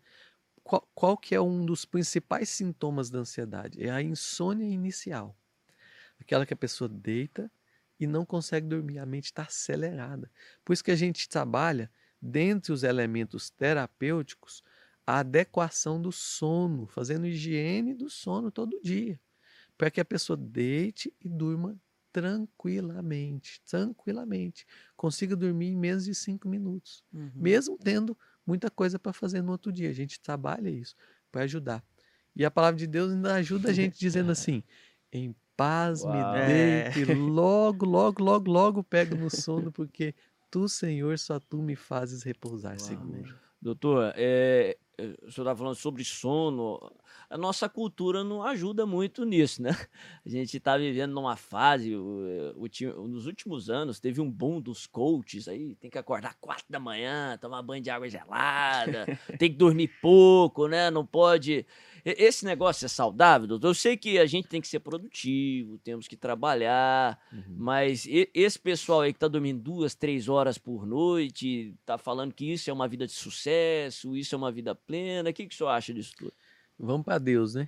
[0.63, 3.83] Qual, qual que é um dos principais sintomas da ansiedade?
[3.83, 5.37] É a insônia inicial.
[6.19, 7.51] Aquela que a pessoa deita
[7.99, 10.31] e não consegue dormir, a mente está acelerada.
[10.63, 14.63] Por isso que a gente trabalha, dentre os elementos terapêuticos,
[15.09, 19.19] a adequação do sono, fazendo higiene do sono todo dia,
[19.75, 21.75] para que a pessoa deite e durma
[22.11, 27.31] tranquilamente, tranquilamente, consiga dormir em menos de cinco minutos Uhum.
[27.39, 29.89] mesmo tendo muita coisa para fazer no outro dia.
[29.89, 30.95] A gente trabalha isso
[31.31, 31.83] para ajudar.
[32.35, 34.63] E a palavra de Deus ainda ajuda a gente dizendo assim:
[35.11, 36.13] em paz Uau.
[36.13, 36.91] me É.
[36.91, 40.13] deite, logo, logo, logo, logo pego no sono, porque
[40.51, 42.85] tu, Senhor, só tu me fazes repousar Uau.
[42.85, 43.35] seguro.
[43.59, 44.77] Doutor, é, é,
[45.23, 46.79] o senhor estava falando sobre sono.
[47.29, 49.69] A nossa cultura não ajuda muito nisso, né?
[50.25, 54.59] A gente está vivendo numa fase, o, o ti- nos últimos anos, teve um boom
[54.59, 59.05] dos coaches aí, tem que acordar quatro da manhã, tomar banho de água gelada,
[59.39, 60.89] tem que dormir pouco, né?
[60.89, 61.65] Não pode.
[62.17, 63.67] Esse negócio é saudável, doutor?
[63.69, 67.55] Eu sei que a gente tem que ser produtivo, temos que trabalhar, Uhum.
[67.57, 72.51] mas esse pessoal aí que tá dormindo duas, três horas por noite, tá falando que
[72.53, 75.29] isso é uma vida de sucesso, isso é uma vida plena.
[75.29, 76.33] O que, que o senhor acha disso tudo?
[76.77, 77.67] Vamos para Deus, né?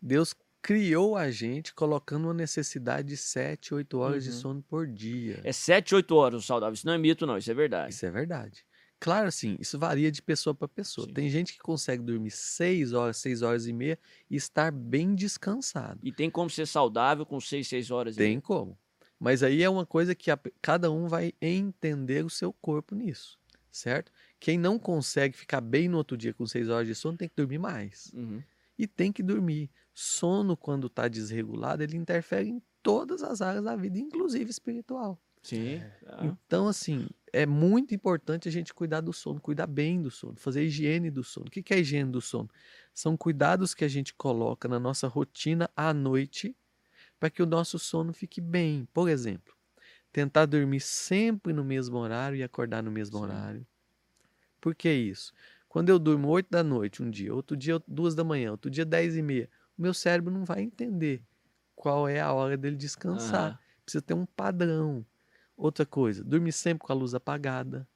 [0.00, 4.36] Deus criou a gente colocando uma necessidade de 7, 8 horas de Uhum.
[4.36, 5.40] sono por dia.
[5.44, 6.74] É sete, oito horas o saudável.
[6.74, 7.94] Isso não é mito, não, isso é verdade.
[7.94, 8.65] Isso é verdade.
[8.98, 11.06] Claro, assim, isso varia de pessoa para pessoa.
[11.06, 11.12] Sim.
[11.12, 13.98] Tem gente que consegue dormir 6 horas, 6 horas e meia
[14.30, 16.00] e estar bem descansado.
[16.02, 18.14] E tem como ser saudável com seis, seis horas.
[18.14, 18.40] e Tem meia.
[18.40, 18.78] como.
[19.18, 23.38] Mas aí é uma coisa que a cada um vai entender o seu corpo nisso,
[23.70, 24.12] certo?
[24.38, 27.36] Quem não consegue ficar bem no outro dia com 6 horas de sono tem que
[27.36, 28.10] dormir mais.
[28.14, 28.42] Uhum.
[28.78, 29.70] E tem que dormir.
[29.94, 35.18] Sono, quando está desregulado, ele interfere em todas as áreas da vida, inclusive espiritual.
[35.46, 35.92] Sim.
[36.06, 40.36] Ah, Então, assim, é muito importante a gente cuidar do sono, cuidar bem do sono,
[40.36, 41.46] fazer higiene do sono.
[41.48, 42.48] O que é higiene do sono?
[42.94, 46.56] São cuidados que a gente coloca na nossa rotina à noite
[47.20, 48.86] para que o nosso sono fique bem.
[48.94, 49.54] Por exemplo,
[50.12, 53.20] tentar dormir sempre no mesmo horário e acordar no mesmo Sim.
[53.20, 53.66] horário.
[54.60, 55.32] Por que isso?
[55.68, 58.84] Quando eu durmo 8 da noite um dia, outro dia 2 da manhã, outro dia
[58.84, 61.24] 10 e meia, meu cérebro não vai entender
[61.74, 63.54] qual é a hora dele descansar.
[63.54, 63.58] Aham.
[63.84, 65.06] Precisa ter um padrão.
[65.56, 67.88] Outra coisa, dormir sempre com a luz apagada.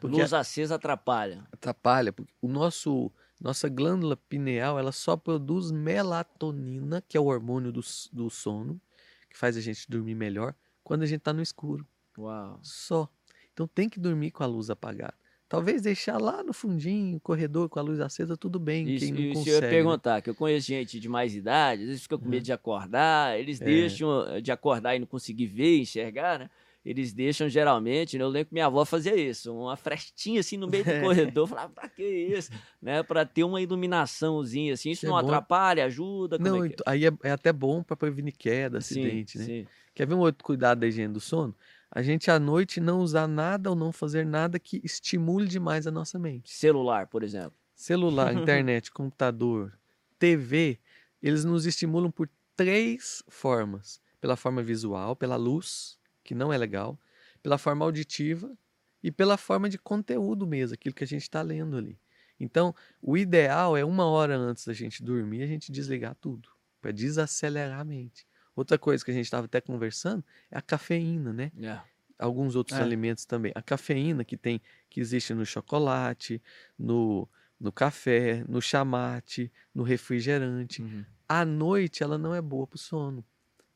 [0.00, 1.44] Porque Luz acesa atrapalha.
[1.52, 7.72] atrapalha, porque o nosso nossa glândula pineal, ela só produz melatonina, que é o hormônio
[7.72, 7.80] do,
[8.12, 8.80] do sono,
[9.28, 11.84] que faz a gente dormir melhor, quando a gente está no escuro.
[12.16, 12.60] Uau.
[12.62, 13.08] Só.
[13.52, 15.14] Então tem que dormir com a luz apagada.
[15.48, 19.20] Talvez deixar lá no fundinho, corredor com a luz acesa, tudo bem, Isso, quem não
[19.20, 19.54] isso eu consegue.
[19.56, 19.68] ia né?
[19.70, 23.38] perguntar, que eu conheço gente de mais idade, às vezes fica com medo de acordar,
[23.38, 23.64] eles É.
[23.64, 26.50] deixam eh, de acordar e não conseguir ver, enxergar, né?
[26.84, 28.24] Eles deixam geralmente, né?
[28.24, 31.46] eu lembro que minha avó fazia isso, uma frestinha assim no meio do corredor, eu
[31.46, 32.50] falava, pra que isso?
[32.80, 33.02] Né?
[33.04, 35.26] Pra ter uma iluminaçãozinha assim, isso É não bom.
[35.28, 38.36] atrapalha, ajuda, Não, é que então, aí é, é até bom para prevenir é?
[38.36, 39.44] queda, Sim, acidente, né?
[39.44, 39.66] sim.
[39.94, 41.54] Quer ver um outro cuidado da higiene do sono?
[41.90, 45.90] A gente à noite não usar nada ou não fazer nada que estimule demais a
[45.90, 46.50] nossa mente.
[46.52, 47.52] Celular, por exemplo.
[47.74, 49.78] Celular, internet, computador,
[50.18, 50.78] TV,
[51.22, 56.98] eles nos estimulam por três formas: pela forma visual, pela luz, que não é legal,
[57.42, 58.56] pela forma auditiva
[59.02, 61.98] e pela forma de conteúdo mesmo, aquilo que a gente está lendo ali.
[62.38, 66.48] Então, o ideal é uma hora antes da gente dormir a gente desligar tudo,
[66.80, 68.26] para desacelerar a mente.
[68.54, 71.52] Outra coisa que a gente estava até conversando é a cafeína, né?
[71.60, 71.80] É.
[72.18, 72.82] alguns outros É.
[72.82, 73.50] alimentos também.
[73.54, 76.40] A cafeína que tem, que existe no chocolate,
[76.78, 80.82] no, no café, no chamate, no refrigerante.
[80.82, 81.04] Uhum.
[81.28, 83.24] À noite ela não é boa para o sono.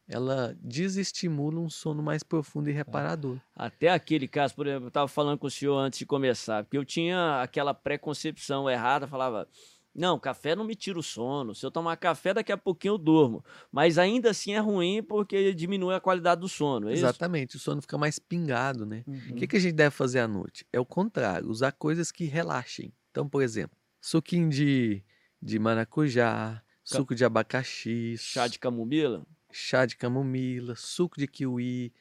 [0.08, 3.38] Ela desestimula um sono mais profundo e reparador.
[3.54, 6.78] Até aquele caso, por exemplo, eu estava falando com o senhor antes de começar, porque
[6.78, 9.48] eu tinha aquela preconcepção errada, falava,
[9.96, 12.98] não, café não me tira o sono, se eu tomar café daqui a pouquinho eu
[12.98, 13.42] durmo,
[13.72, 17.04] mas ainda assim é ruim porque diminui a qualidade do sono, é isso?
[17.04, 19.02] Exatamente, o sono fica mais pingado, né?
[19.06, 19.30] Uhum.
[19.30, 20.66] O que, que a gente deve fazer à noite?
[20.70, 22.92] É o contrário, usar coisas que relaxem.
[23.10, 25.02] Então, por exemplo, suquinho de,
[25.40, 29.26] de maracujá, suco de abacaxi, Chá de camomila?
[29.56, 31.92] Chá de camomila, suco de kiwi,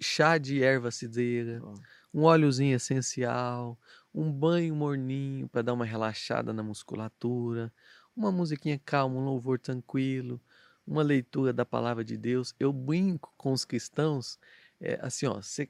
[0.00, 1.74] chá de erva cidreira, Ó.
[2.12, 3.78] um óleozinho essencial,
[4.14, 7.70] um banho morninho para dar uma relaxada na musculatura,
[8.16, 10.40] uma musiquinha calma, um louvor tranquilo,
[10.86, 12.54] uma leitura da palavra de Deus.
[12.58, 14.38] Eu brinco com os cristãos,
[14.80, 15.68] é, assim, ó, você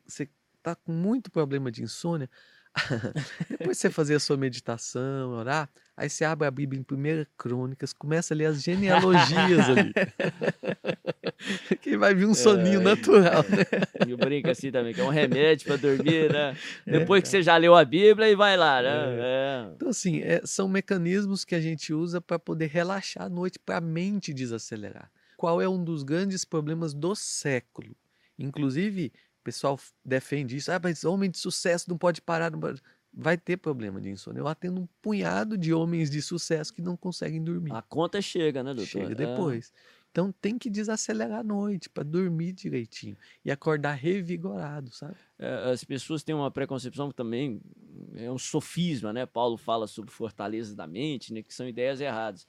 [0.63, 2.31] tá com muito problema de insônia,
[3.49, 7.93] depois você fazer a sua meditação, orar, aí você abre a Bíblia em 1 Crônicas,
[7.93, 9.93] começa a ler as genealogias ali.
[11.81, 12.85] que vai vir um soninho É.
[12.85, 13.65] natural, né?
[14.09, 16.57] Eu brinco assim também, que é um remédio para dormir, né?
[16.87, 18.91] Depois que você já leu a Bíblia e vai lá, né?
[19.21, 19.73] É.
[19.77, 23.77] Então, assim, é, são mecanismos que a gente usa para poder relaxar à noite, para
[23.77, 25.11] a mente desacelerar.
[25.37, 27.95] Qual é um dos grandes problemas do século?
[28.39, 29.13] Inclusive,
[29.45, 30.73] pessoal defende isso.
[30.73, 32.51] Ah, mas homem de sucesso não pode parar.
[32.51, 32.81] Não pode...
[33.17, 34.41] Vai ter problema de insônia.
[34.41, 37.73] Eu atendo um punhado de homens de sucesso que não conseguem dormir.
[37.73, 38.91] A conta chega, né, doutor?
[38.91, 39.15] Chega É.
[39.15, 39.73] depois.
[40.11, 45.17] Então tem que desacelerar à noite para dormir direitinho e acordar revigorado, sabe?
[45.39, 47.61] É, as pessoas têm uma preconcepção que também
[48.15, 49.27] é um sofisma, né?
[49.27, 51.43] Paulo fala sobre fortaleza da mente, né?
[51.43, 52.47] Que são ideias erradas.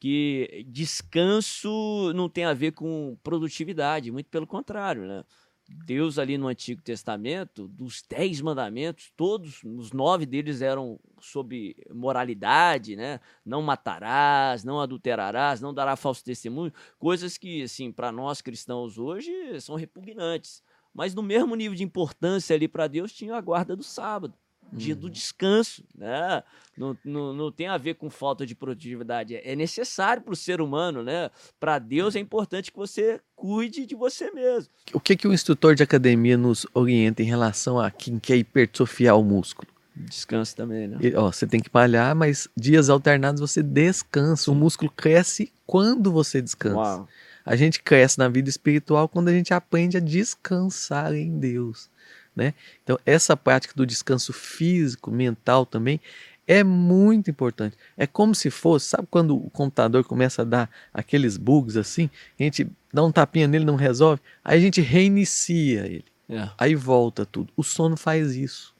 [0.00, 5.24] Que descanso não tem a ver com produtividade, muito pelo contrário, né?
[5.68, 12.96] Deus ali no Antigo Testamento, dos dez mandamentos, todos, os nove deles eram sobre moralidade,
[12.96, 13.18] né?
[13.44, 19.32] Não matarás, não adulterarás, não dará falso testemunho, coisas que, assim, para nós cristãos hoje
[19.60, 20.62] são repugnantes.
[20.92, 24.38] Mas no mesmo nível de importância ali para Deus tinha a guarda do sábado,
[24.74, 26.42] dia do descanso, né?
[26.76, 30.60] Não, não, não tem a ver com falta de produtividade, é necessário para o ser
[30.60, 31.30] humano, né?
[31.60, 34.70] Para Deus é importante que você cuide de você mesmo.
[34.92, 39.18] O que, que o instrutor de academia nos orienta em relação a quem quer hipertrofiar
[39.18, 39.68] o músculo?
[39.96, 40.98] Descanso também, né?
[41.00, 44.50] E, ó, você tem que malhar, mas dias alternados você descansa.
[44.50, 46.76] O músculo cresce quando você descansa.
[46.76, 47.08] Uau.
[47.44, 51.90] A gente cresce na vida espiritual quando a gente aprende a descansar em Deus,
[52.34, 52.54] né?
[52.82, 56.00] Então, essa prática do descanso físico, mental também
[56.46, 57.76] é muito importante.
[57.96, 62.42] É como se fosse, sabe quando o computador começa a dar aqueles bugs assim, a
[62.42, 66.04] gente dá um tapinha nele, não resolve, aí a gente reinicia ele.
[66.28, 66.48] É.
[66.56, 67.52] Aí volta tudo.
[67.56, 68.74] O sono faz isso.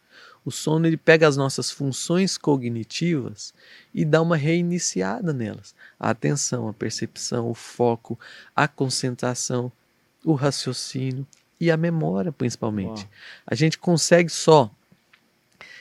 [0.45, 3.55] O sono ele pega as nossas funções cognitivas
[3.95, 5.75] e dá uma reiniciada nelas.
[5.99, 8.19] A atenção, a percepção, o foco,
[8.55, 9.73] a concentração,
[10.23, 11.27] o raciocínio
[11.61, 13.03] e a memória, principalmente.
[13.03, 13.09] Uau.
[13.47, 14.71] A gente consegue só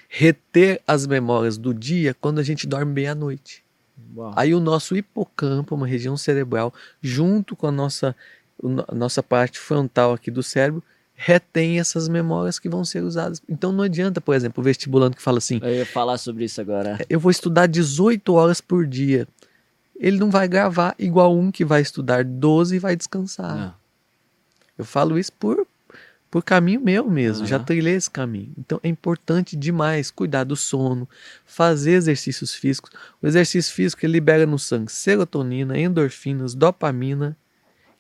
[0.10, 3.64] reter as memórias do dia quando a gente dorme bem à noite.
[4.16, 4.34] Uau.
[4.36, 8.16] Aí o nosso hipocampo, uma região cerebral, junto com a nossa,
[8.88, 10.84] a nossa parte frontal aqui do cérebro,
[11.16, 13.42] retém essas memórias que vão ser usadas.
[13.50, 16.62] Então não adianta, por exemplo, o vestibulando que fala assim: Eu ia falar sobre isso
[16.62, 17.00] agora.
[17.10, 19.28] eu vou estudar 18 horas por dia.
[20.00, 23.56] ele não vai gravar igual um que vai estudar 12 e vai descansar.
[23.56, 23.83] Não.
[24.78, 25.68] Eu falo isso por,
[26.32, 27.66] por caminho meu mesmo, já Aham.
[27.66, 28.52] trilhei esse caminho.
[28.58, 31.08] Então é importante demais cuidar do sono,
[31.46, 32.92] fazer exercícios físicos.
[33.22, 37.38] O exercício físico ele libera no sangue serotonina, endorfinas, dopamina,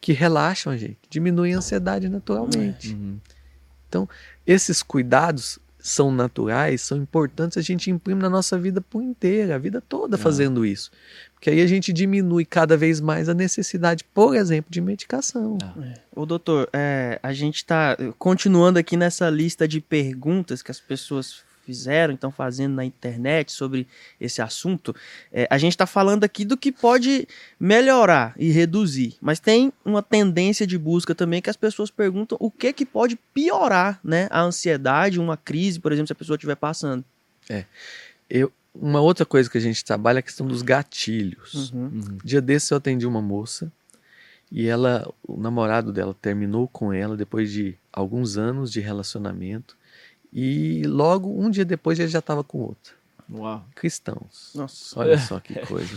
[0.01, 2.93] que relaxam a gente, diminuem a ansiedade naturalmente.
[2.93, 3.19] Uhum.
[4.45, 9.57] Esses cuidados são naturais, são importantes, a gente imprime na nossa vida por inteira, a
[9.57, 10.17] vida toda Ah.
[10.17, 10.89] fazendo isso.
[11.33, 15.57] Porque aí a gente diminui cada vez mais a necessidade, por exemplo, de medicação.
[15.61, 15.73] Ah.
[16.15, 21.43] Ô, doutor, é, a gente está continuando aqui nessa lista de perguntas que as pessoas
[21.65, 23.87] fizeram, estão fazendo na internet sobre
[24.19, 24.95] esse assunto.
[25.31, 27.27] É, a gente está falando aqui do que pode
[27.59, 32.51] melhorar e reduzir, mas tem uma tendência de busca também que as pessoas perguntam o
[32.51, 34.27] que que pode piorar, né?
[34.29, 37.03] A ansiedade, uma crise, por exemplo, se a pessoa estiver passando.
[38.73, 41.71] Uma outra coisa que a gente trabalha é a questão dos gatilhos.
[41.71, 41.83] Uhum.
[41.83, 42.17] Uhum.
[42.23, 43.71] Dia desses eu atendi uma moça
[44.51, 49.77] e ela, o namorado dela terminou com ela depois de alguns anos de relacionamento
[50.33, 52.93] e logo um dia depois ele já estava com outra.
[53.31, 53.63] Uau.
[53.75, 54.51] Cristãos.
[54.53, 54.99] Nossa.
[54.99, 55.95] Olha só que coisa.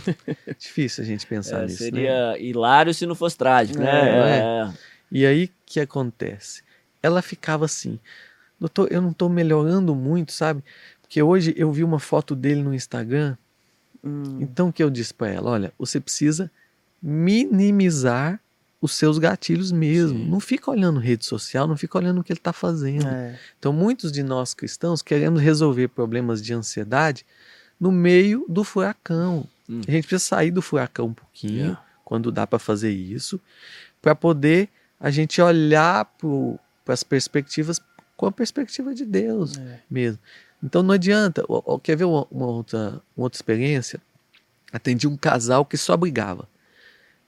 [0.57, 1.89] Difícil a gente pensar É, nisso, né?
[1.89, 4.09] seria hilário se não fosse trágico, né?
[4.09, 4.73] É, É.
[5.11, 6.63] E aí o que acontece?
[7.01, 7.99] Ela ficava assim,
[8.59, 10.63] doutor, eu não estou melhorando muito, sabe?
[11.01, 13.35] Porque hoje eu vi uma foto dele no Instagram,
[14.03, 16.51] Hum, então o que eu disse para ela, olha, você precisa
[17.01, 18.39] minimizar
[18.81, 20.19] os seus gatilhos mesmo.
[20.19, 20.29] Sim.
[20.29, 23.07] Não fica olhando rede social, não fica olhando o que ele está fazendo.
[23.07, 23.37] é.
[23.57, 27.25] Então muitos de nós cristãos queremos resolver problemas de ansiedade
[27.79, 29.45] no meio do furacão.
[29.69, 29.81] Hum.
[29.87, 31.83] A gente precisa sair do furacão um pouquinho Yeah.
[32.05, 33.39] quando dá para fazer isso,
[34.01, 34.69] para poder
[34.99, 36.05] a gente olhar
[36.85, 37.79] para as perspectivas
[38.15, 39.79] com a perspectiva de Deus É.
[39.89, 40.19] mesmo.
[40.63, 41.43] Então não adianta.
[41.83, 43.99] Quer ver uma, uma outra, uma outra experiência?
[44.73, 46.47] Atendi um casal que só brigava.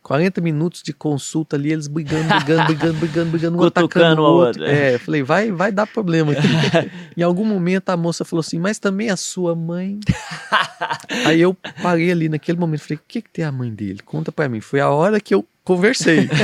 [0.01, 4.63] 40 minutos de consulta ali, eles brigando, brigando, brigando, brigando, brigando, um atacando o outro.
[4.63, 6.47] É, falei, vai, vai dar problema aqui.
[7.17, 9.99] em algum momento a moça falou assim, mas também a sua mãe.
[11.25, 13.99] Aí eu parei ali naquele momento, falei, o que, que tem a mãe dele?
[14.03, 14.61] Conta pra mim.
[14.61, 16.27] Foi a hora que eu conversei.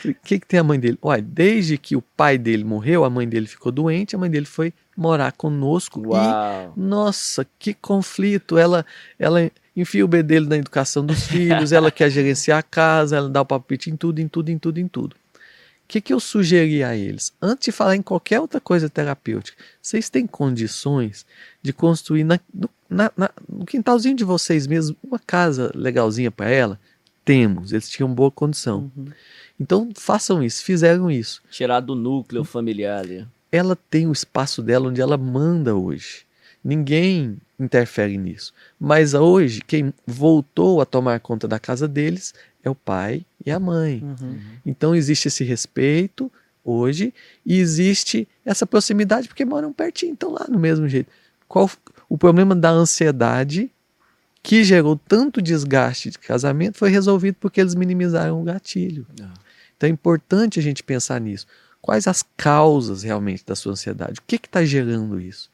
[0.00, 0.96] Falei, O que, que tem a mãe dele?
[1.02, 4.46] Olha, desde que o pai dele morreu, a mãe dele ficou doente, a mãe dele
[4.46, 6.72] foi morar conosco e Uau.
[6.76, 8.56] nossa, que conflito.
[8.56, 8.86] Ela,
[9.18, 13.40] ela enfia o bedelho na educação dos filhos, ela quer gerenciar a casa, ela dá
[13.42, 15.14] o palpite em tudo, em tudo, em tudo, em tudo.
[15.14, 17.32] O que, que eu sugeri a eles?
[17.40, 21.24] Antes de falar em qualquer outra coisa terapêutica, vocês têm condições
[21.62, 26.50] de construir na- no, na- na- no quintalzinho de vocês mesmos uma casa legalzinha para
[26.50, 26.80] ela?
[27.24, 28.90] Temos, eles tinham boa condição.
[28.96, 29.06] Uhum.
[29.60, 33.26] Então façam isso, fizeram isso Tirar do núcleo familiar ali.
[33.52, 36.24] ela tem o espaço dela onde ela manda hoje.
[36.64, 38.52] Ninguém interfere nisso.
[38.78, 43.58] Mas hoje, quem voltou a tomar conta da casa deles é o pai e a
[43.58, 44.02] mãe.
[44.02, 44.38] Uhum.
[44.64, 46.30] Então existe esse respeito
[46.64, 51.10] hoje e existe essa proximidade porque moram pertinho, estão lá no mesmo jeito.
[51.48, 51.70] Qual
[52.08, 53.70] o problema da ansiedade
[54.46, 59.04] que gerou tanto desgaste de casamento foi resolvido porque eles minimizaram o gatilho.
[59.20, 59.34] Ah.
[59.76, 61.48] Então é importante a gente pensar nisso.
[61.82, 64.20] Quais as causas realmente da sua ansiedade?
[64.20, 65.50] O que está gerando isso?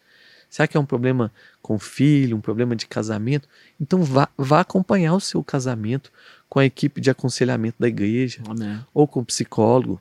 [0.50, 1.32] Será que é um problema
[1.72, 3.48] com o filho, um problema de casamento?
[3.80, 6.12] Então vá, vá acompanhar o seu casamento
[6.48, 8.78] com a equipe de aconselhamento da igreja Amém.
[8.92, 9.98] ou com o psicólogo.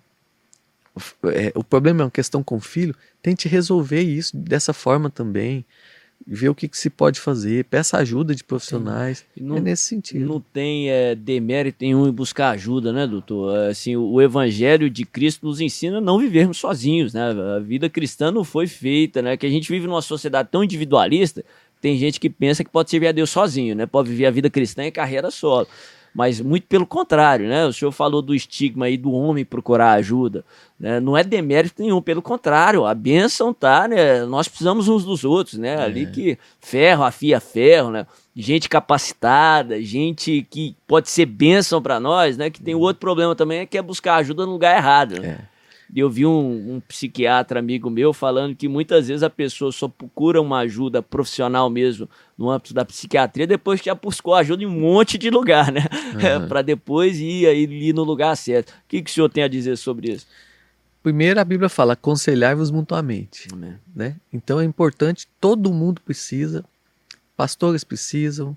[1.34, 5.65] É, o problema é uma questão com o filho, tente resolver isso dessa forma também.
[6.26, 9.26] Ver o que, que se pode fazer, peça ajuda de profissionais.
[9.36, 10.26] Não, é nesse sentido.
[10.26, 13.55] não tem é, demérito nenhum em buscar ajuda, né, doutor?
[13.55, 17.32] É, Assim, o, o evangelho de Cristo nos ensina a não vivermos sozinhos, né?
[17.55, 19.36] A vida cristã não foi feita, né?
[19.36, 21.43] Que a gente vive numa sociedade tão individualista,
[21.82, 23.88] tem gente que pensa que pode servir a Deus sozinho, né?
[23.88, 25.67] Pode viver a vida cristã em carreira solo.
[26.14, 27.66] Mas muito pelo contrário, né?
[27.66, 30.43] O senhor falou do estigma aí do homem procurar ajuda.
[30.80, 30.99] Né?
[30.99, 34.26] Não é demérito nenhum, pelo contrário, a bênção tá, né?
[34.26, 35.82] Nós precisamos uns dos outros, né?
[35.82, 38.05] Ali que ferro afia ferro, né?
[38.36, 42.49] Gente capacitada, gente que pode ser bênção para nós, né?
[42.49, 45.22] Que tem o outro problema também, é que é buscar ajuda no lugar errado.
[45.22, 45.39] Né?
[45.39, 45.51] E
[46.00, 50.42] eu vi um, um psiquiatra amigo meu falando que muitas vezes a pessoa só procura
[50.42, 54.80] uma ajuda profissional mesmo no âmbito da psiquiatria depois que já buscou ajuda em um
[54.80, 55.86] monte de lugar, né?
[56.16, 56.48] Aham.
[56.48, 58.70] para depois ir aí ir no lugar certo.
[58.70, 60.26] O que, que o senhor tem a dizer sobre isso?
[61.04, 63.48] Primeiro a Bíblia fala, aconselhar-vos mutuamente.
[63.52, 63.76] Amém.
[63.94, 64.16] né?
[64.32, 66.64] Então é importante, todo mundo precisa,
[67.36, 68.56] pastores precisam,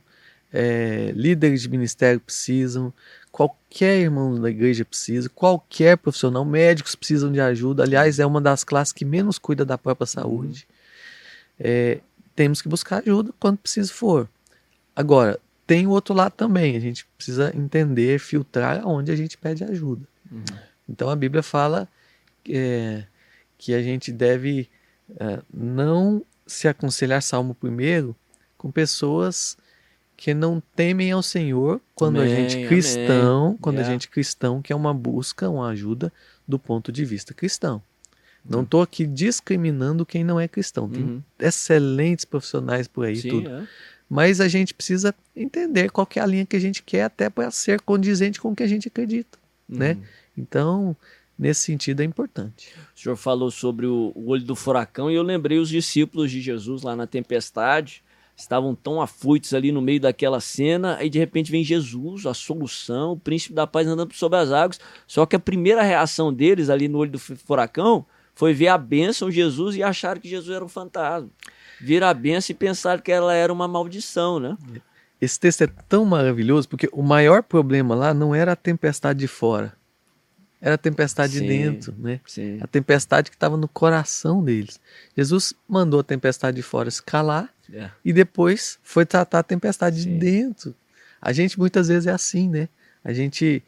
[0.53, 2.93] eh, líderes de ministério precisam,
[3.35, 7.82] qualquer irmão da igreja precisa, qualquer profissional, médicos precisam de ajuda.
[7.82, 10.68] Aliás, é uma das classes que menos cuida da própria saúde.
[11.59, 11.99] Eh,
[12.37, 14.28] temos que buscar ajuda quando preciso for.
[14.95, 16.76] Agora, tem o outro lado também.
[16.76, 20.07] A gente precisa entender, filtrar onde a gente pede ajuda.
[20.30, 20.45] Uhum.
[20.89, 21.89] Então a Bíblia fala
[22.49, 23.03] é,
[23.59, 24.70] que a gente deve
[25.18, 28.14] é, não se aconselhar, Salmo primeiro,
[28.57, 29.57] com pessoas
[30.25, 33.59] que não temem ao Senhor quando Amém, a gente cristão, amém.
[33.61, 33.91] quando Yeah.
[33.91, 36.11] a gente cristão quer uma busca, uma ajuda
[36.49, 37.83] do ponto de vista cristão.
[38.43, 40.89] Não estou aqui discriminando quem não é cristão.
[40.89, 41.22] Tem Uhum.
[41.39, 43.51] excelentes profissionais por aí, Sim, tudo.
[43.51, 43.68] é.
[44.09, 47.29] Mas a gente precisa entender qual que é a linha que a gente quer até
[47.29, 49.39] para ser condizente com o que a gente acredita.
[49.68, 49.93] Né?
[49.93, 50.03] Uhum.
[50.39, 50.97] Então,
[51.39, 52.72] nesse sentido é importante.
[52.97, 56.81] O senhor falou sobre o olho do furacão e eu lembrei os discípulos de Jesus
[56.83, 58.03] lá na tempestade.
[58.37, 63.12] Estavam tão afoitos ali no meio daquela cena, aí de repente vem Jesus, a solução,
[63.12, 64.80] o príncipe da paz andando sobre as águas.
[65.07, 68.05] Só que a primeira reação deles ali no olho do fu- furacão
[68.35, 71.30] foi ver a bênção Jesus e acharam que Jesus era um fantasma.
[71.80, 74.57] Viram a bênção e pensaram que ela era uma maldição, né?
[75.20, 79.28] Esse texto é tão maravilhoso porque o maior problema lá não era a tempestade de
[79.28, 79.72] fora,
[80.64, 81.40] era a tempestade Sim.
[81.42, 82.20] de dentro, né?
[82.26, 82.58] Sim.
[82.62, 84.80] A tempestade que estava no coração deles.
[85.14, 87.90] Jesus mandou a tempestade de fora se calar É.
[88.02, 90.14] e depois foi tratar a tempestade Sim.
[90.14, 90.74] de dentro.
[91.20, 92.70] A gente muitas vezes é assim, né?
[93.04, 93.62] A gente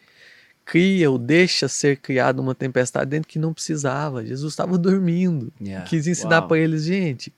[0.65, 4.25] cria ou deixa ser criada uma tempestade dentro que não precisava.
[4.25, 5.53] Jesus estava dormindo.
[5.61, 5.87] Yeah.
[5.87, 7.31] Quis ensinar para eles, gente,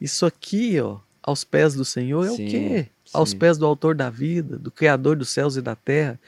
[0.00, 2.86] isso aqui, ó, aos pés do Senhor é o quê?
[3.12, 6.18] Aos pés do autor da vida, do criador dos céus e da terra.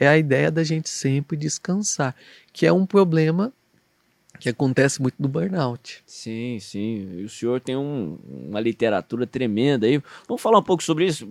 [0.00, 2.16] É a ideia da gente sempre descansar,
[2.54, 3.52] que é um problema
[4.38, 6.02] que acontece muito no burnout.
[6.06, 7.18] Sim, sim.
[7.18, 10.02] E o senhor tem um- uma literatura tremenda aí.
[10.26, 11.28] Vamos falar um pouco sobre isso,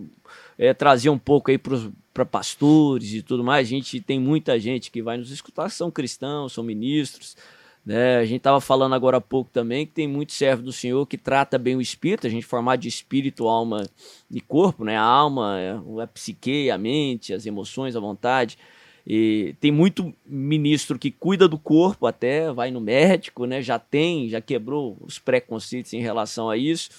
[0.56, 3.66] é, trazer um pouco aí para pastores e tudo mais.
[3.66, 7.36] A gente tem muita gente que vai nos escutar, são cristãos, são ministros.
[7.84, 8.18] Né?
[8.18, 11.16] A gente estava falando agora há pouco também que tem muito servo do Senhor que
[11.16, 13.86] trata bem o espírito, a gente formar de espírito, alma
[14.30, 14.96] e corpo, né?
[14.96, 18.58] A alma, é, a psique, a mente, as emoções, a vontade.
[19.06, 23.62] E tem muito ministro que cuida do corpo até, vai no médico, né?
[23.62, 26.90] Já tem, já quebrou os preconceitos em relação a isso.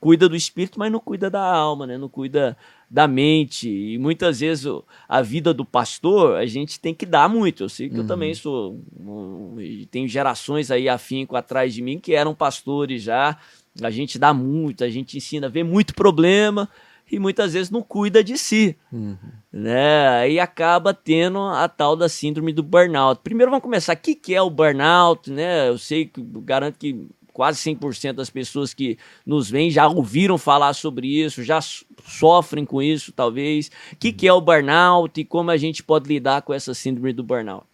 [0.00, 1.98] Cuida do espírito, mas não cuida da alma, né?
[1.98, 2.56] Não cuida
[2.92, 3.70] da mente.
[3.70, 4.70] E muitas vezes
[5.08, 7.64] a vida do pastor, a gente tem que dar muito.
[7.64, 8.06] Eu sei que eu Uhum.
[8.06, 8.78] também sou.
[9.00, 13.38] um- e tenho gerações aí afinco atrás de mim que eram pastores já.
[13.82, 16.68] A gente dá muito, a gente ensina, vê muito problema
[17.10, 19.16] e muitas vezes não cuida de si Uhum.
[19.50, 20.08] né?
[20.08, 23.20] Aí acaba tendo a tal da síndrome do burnout.
[23.24, 25.68] Primeiro vamos começar, o que, que é o burnout, né?
[25.68, 30.36] Eu sei que eu garanto que quase 100% das pessoas que nos veem já ouviram
[30.38, 33.70] falar sobre isso, já so- sofrem com isso, talvez.
[33.92, 37.12] O que, que é o burnout e como a gente pode lidar com essa síndrome
[37.12, 37.66] do burnout?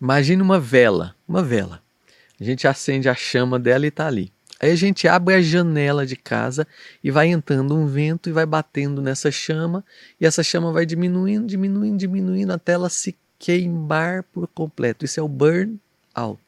[0.00, 1.82] Imagine uma vela, uma vela.
[2.40, 4.32] A gente acende a chama dela e tá ali.
[4.60, 6.66] Aí a gente abre a janela de casa
[7.04, 9.84] e vai entrando um vento e vai batendo nessa chama,
[10.18, 15.04] e essa chama vai diminuindo, diminuindo, diminuindo até ela se queimar por completo.
[15.04, 15.78] Isso é o burn
[16.14, 16.40] out.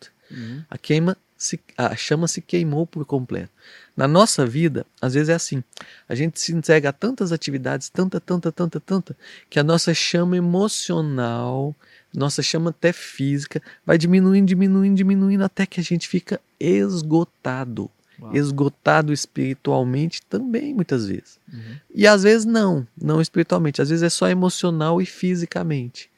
[0.70, 3.50] A queima se, a chama se queimou por completo.
[3.96, 5.62] Na nossa vida, às vezes é assim.
[6.08, 9.16] A gente se entrega a tantas atividades, tanta, tanta, tanta, tanta,
[9.48, 11.74] que a nossa chama emocional,
[12.12, 17.88] nossa chama até física, vai diminuindo, diminuindo, diminuindo, até que a gente fica esgotado.
[18.20, 18.34] Uau.
[18.34, 21.38] Esgotado espiritualmente também, muitas vezes.
[21.52, 21.76] Uhum.
[21.94, 26.10] E às vezes não, não espiritualmente, às vezes é só emocional e fisicamente.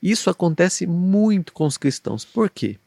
[0.00, 2.24] Isso acontece muito com os cristãos.
[2.24, 2.78] Por quê?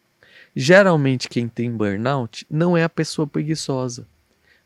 [0.56, 4.06] Geralmente quem tem burnout não é a pessoa preguiçosa,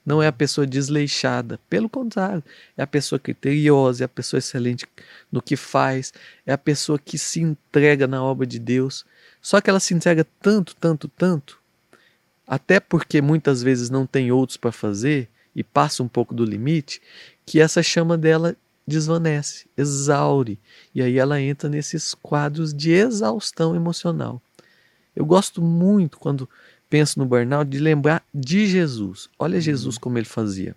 [0.06, 2.44] não é a pessoa desleixada, pelo contrário,
[2.78, 4.86] é a pessoa criteriosa, é a pessoa excelente
[5.32, 6.14] no que faz,
[6.46, 9.06] é a pessoa que se entrega na obra de Deus.
[9.42, 11.60] Só que ela se entrega tanto, tanto, tanto,
[12.48, 17.02] até porque muitas vezes não tem outros para fazer e passa um pouco do limite,
[17.46, 18.56] que essa chama dela
[18.88, 20.60] desvanece, exaure,
[20.94, 24.42] e aí ela entra nesses quadros de exaustão emocional.
[25.16, 26.50] Eu gosto muito quando
[26.90, 29.30] penso no burnout de lembrar de Jesus.
[29.40, 30.76] Olha Jesus como ele fazia.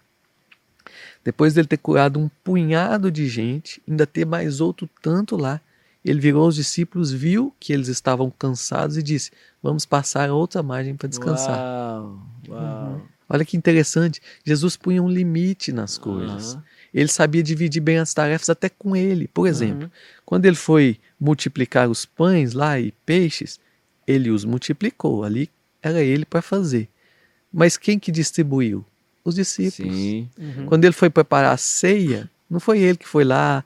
[1.24, 5.60] Depois dele ter curado um punhado de gente, ainda ter mais outro tanto lá,
[6.04, 9.30] ele virou os discípulos, viu que eles estavam cansados e disse:
[9.62, 11.58] Vamos passar a outra margem para descansar.
[11.58, 13.02] Uau, uau.
[13.28, 14.22] Olha que interessante.
[14.42, 16.54] Jesus punha um limite nas coisas.
[16.54, 16.62] Aham.
[16.94, 19.28] Ele sabia dividir bem as tarefas até com ele.
[19.28, 19.90] Por exemplo, Uhum.
[20.24, 23.60] quando ele foi multiplicar os pães lá e peixes,
[24.08, 25.22] ele os multiplicou.
[25.22, 25.50] Ali
[25.82, 26.88] era ele para fazer.
[27.52, 28.84] Mas quem que distribuiu?
[29.24, 29.94] Os discípulos.
[29.94, 30.28] Sim.
[30.38, 30.66] Uhum.
[30.66, 33.62] Quando ele foi preparar a ceia, não foi ele que foi lá,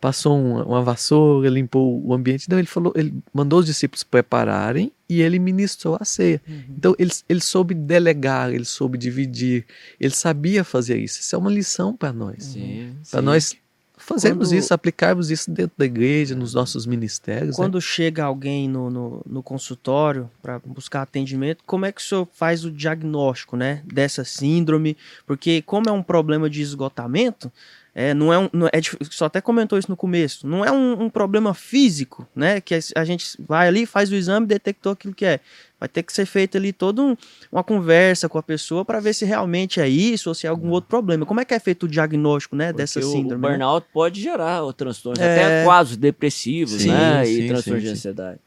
[0.00, 2.48] passou uma, uma vassoura, limpou o ambiente.
[2.48, 6.40] Não, ele falou, ele mandou os discípulos prepararem e ele ministrou a ceia.
[6.48, 6.62] Uhum.
[6.76, 9.66] Então ele, ele soube delegar, ele soube dividir,
[10.00, 11.20] ele sabia fazer isso.
[11.20, 12.44] Isso é uma lição para nós.
[12.44, 12.94] Sim.
[13.10, 13.56] Para nós
[13.96, 17.50] fazermos Quando- isso, aplicarmos isso dentro da igreja, nos nossos ministérios.
[17.50, 17.64] né?
[17.64, 22.28] Quando chega alguém no, no, no consultório para buscar atendimento, como é que o senhor
[22.32, 24.96] faz o diagnóstico, né, dessa síndrome?
[25.26, 27.50] Porque como é um problema de esgotamento,
[27.94, 28.80] é, não é um, não é
[29.10, 33.04] só até comentou isso no começo, não é um, um problema físico, né, que a,
[33.04, 35.38] gente vai ali, faz o exame, detectou aquilo que é.
[35.78, 37.16] Vai ter que ser feita ali toda um-
[37.52, 40.70] uma conversa com a pessoa para ver se realmente é isso ou se é algum
[40.70, 41.24] outro problema.
[41.26, 43.44] Como é que é feito o diagnóstico, né, dessa Porque o- síndrome?
[43.44, 43.56] O né?
[43.56, 45.32] burnout pode gerar o transtornos, É.
[45.44, 47.24] até quadros depressivos, Sim, né?
[47.24, 48.40] sim, e transtornos sim, de ansiedade.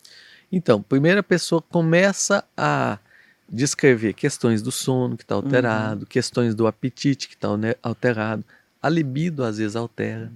[0.52, 2.98] Então, primeiro a pessoa começa a
[3.50, 7.48] descrever questões do sono que está alterado, questões do apetite que está
[7.82, 8.44] alterado,
[8.82, 10.32] a libido às vezes altera,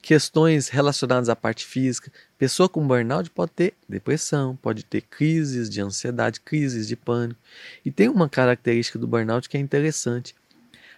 [0.00, 2.12] questões relacionadas à parte física.
[2.38, 7.40] Pessoa com burnout pode ter depressão, pode ter crises de ansiedade, crises de pânico.
[7.84, 10.34] E tem uma característica do burnout que é interessante.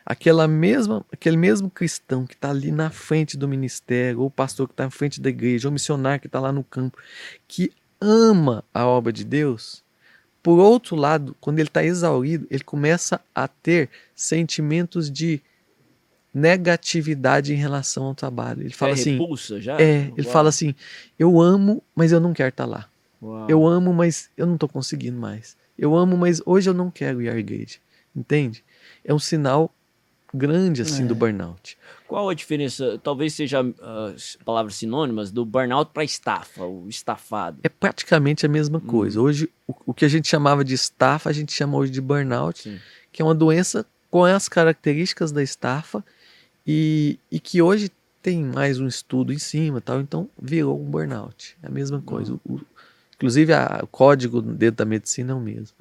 [0.04, 4.66] Aquela mesma, aquele mesmo cristão que está ali na frente do ministério, ou o pastor
[4.66, 6.98] que está na frente da igreja, ou o missionário que está lá no campo,
[7.46, 9.82] que ama a obra de Deus,
[10.42, 15.42] por outro lado, quando ele está exaurido, ele começa a ter sentimentos de
[16.38, 18.62] negatividade em relação ao trabalho.
[18.62, 19.80] Ele fala é assim, repulsa já?
[19.80, 20.32] é, ele Uau.
[20.32, 20.74] fala assim,
[21.18, 22.88] eu amo, mas eu não quero estar lá.
[23.22, 23.46] Uau.
[23.48, 25.56] Eu amo, mas eu não estou conseguindo mais.
[25.78, 27.76] Eu amo, mas hoje eu não quero ir à igreja.
[28.14, 28.64] Entende?
[29.04, 29.72] É um sinal
[30.32, 31.06] grande assim É.
[31.06, 31.76] do burnout.
[32.06, 34.14] Qual a diferença, talvez seja ah,
[34.44, 37.60] palavras sinônimas, do burnout para estafa, o estafado?
[37.62, 38.52] É praticamente a Hum.
[38.52, 39.20] mesma coisa.
[39.20, 42.62] Hoje, o, o que a gente chamava de estafa, a gente chama hoje de burnout,
[42.62, 42.78] Sim.
[43.12, 46.04] que é uma doença com as características da estafa
[46.70, 47.90] e, e que hoje
[48.22, 50.00] tem mais um estudo em cima, tal.
[50.02, 51.56] Então virou um burnout.
[51.62, 52.34] É a mesma coisa.
[52.34, 52.38] Hum.
[52.44, 52.60] O- o-
[53.16, 55.74] inclusive, a- o código dentro da medicina é o mesmo.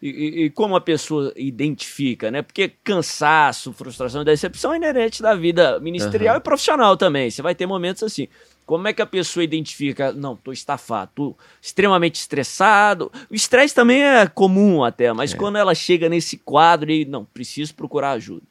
[0.00, 2.40] E, e- e como a pessoa identifica, né?
[2.40, 6.40] Porque cansaço, frustração e decepção é inerente da vida ministerial Aham.
[6.40, 7.30] e profissional também.
[7.30, 8.26] Você vai ter momentos assim.
[8.64, 10.12] Como é que a pessoa identifica?
[10.12, 13.12] Não, tô estafado, tô extremamente estressado.
[13.28, 15.36] O estresse também é comum até, mas É.
[15.36, 18.42] quando ela chega nesse quadro e não, preciso procurar ajuda.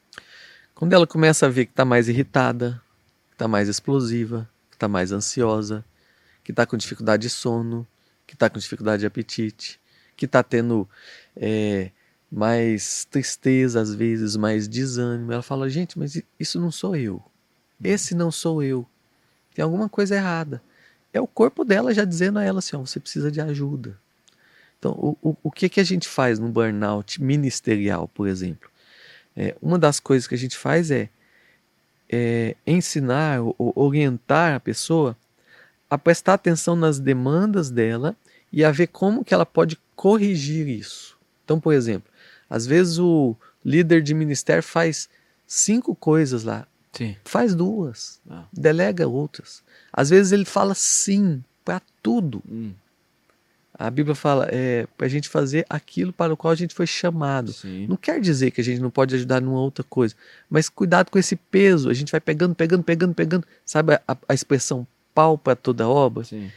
[0.74, 2.82] Quando ela começa a ver que está mais irritada,
[3.30, 5.84] que está mais explosiva, que está mais ansiosa,
[6.42, 7.86] que está com dificuldade de sono,
[8.26, 9.80] que está com dificuldade de apetite,
[10.16, 10.88] que está tendo
[11.36, 11.90] é,
[12.30, 17.22] mais tristeza às vezes, mais desânimo, ela fala: gente, mas isso não sou eu.
[17.82, 18.86] Esse não sou eu.
[19.54, 20.62] Tem alguma coisa errada.
[21.12, 23.98] É o corpo dela já dizendo a ela assim: você precisa de ajuda.
[24.78, 28.68] Então, o, o, o que, que a gente faz no burnout ministerial, por exemplo?
[29.36, 31.08] É, uma das coisas que a gente faz é,
[32.10, 35.16] é ensinar ou ou orientar a pessoa
[35.88, 38.16] a prestar atenção nas demandas dela
[38.52, 41.16] e a ver como que ela pode corrigir isso.
[41.44, 42.10] Então, por exemplo,
[42.48, 45.08] às vezes o líder de ministério faz
[45.46, 47.16] cinco coisas lá, Sim.
[47.24, 48.44] faz duas, Ah.
[48.52, 49.62] delega outras.
[49.92, 52.42] Às vezes ele fala sim para tudo.
[52.50, 52.72] Hum,
[53.74, 56.86] A Bíblia fala é para a gente fazer aquilo para o qual a gente foi
[56.86, 57.52] chamado.
[57.52, 57.86] sim.
[57.86, 60.14] Não quer dizer que a gente não pode ajudar numa outra coisa,
[60.48, 61.88] mas cuidado com esse peso.
[61.88, 63.46] A gente vai pegando, pegando, pegando, pegando.
[63.64, 66.24] Sabe a, a expressão pau para toda obra?
[66.24, 66.50] sim.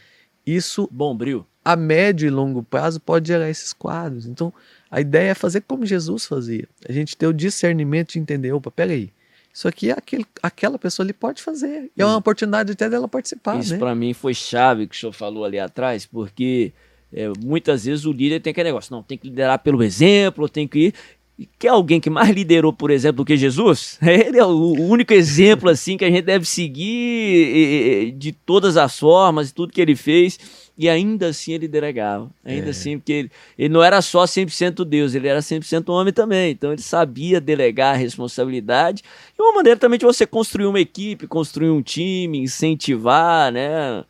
[0.44, 1.44] Isso Bombril.
[1.64, 4.26] a médio e longo prazo pode gerar esses quadros.
[4.26, 4.52] Então,
[4.88, 6.68] a ideia é fazer como Jesus fazia.
[6.88, 9.10] A gente ter o discernimento de entender, opa, peraí,
[9.52, 11.90] isso aqui é aquele, aquela pessoa ali pode fazer.
[11.96, 13.78] E é uma oportunidade até dela participar, Isso né?
[13.80, 16.72] pra mim foi chave que o senhor falou ali atrás, porque
[17.12, 20.66] é, muitas vezes o líder tem aquele negócio, não, tem que liderar pelo exemplo, tem
[20.66, 20.94] que ir.
[21.38, 23.98] E quer alguém que mais liderou, por exemplo, do que Jesus?
[24.02, 29.52] Ele é o único exemplo assim que a gente deve seguir de todas as formas,
[29.52, 30.38] tudo que ele fez,
[30.78, 32.30] e ainda assim ele delegava.
[32.42, 32.70] Ainda É.
[32.70, 36.52] assim, porque ele, ele não era só 100% Deus, ele era 100% homem também.
[36.52, 39.02] Então ele sabia delegar a responsabilidade
[39.38, 44.04] e uma maneira também de você construir uma equipe, construir um time, incentivar, né?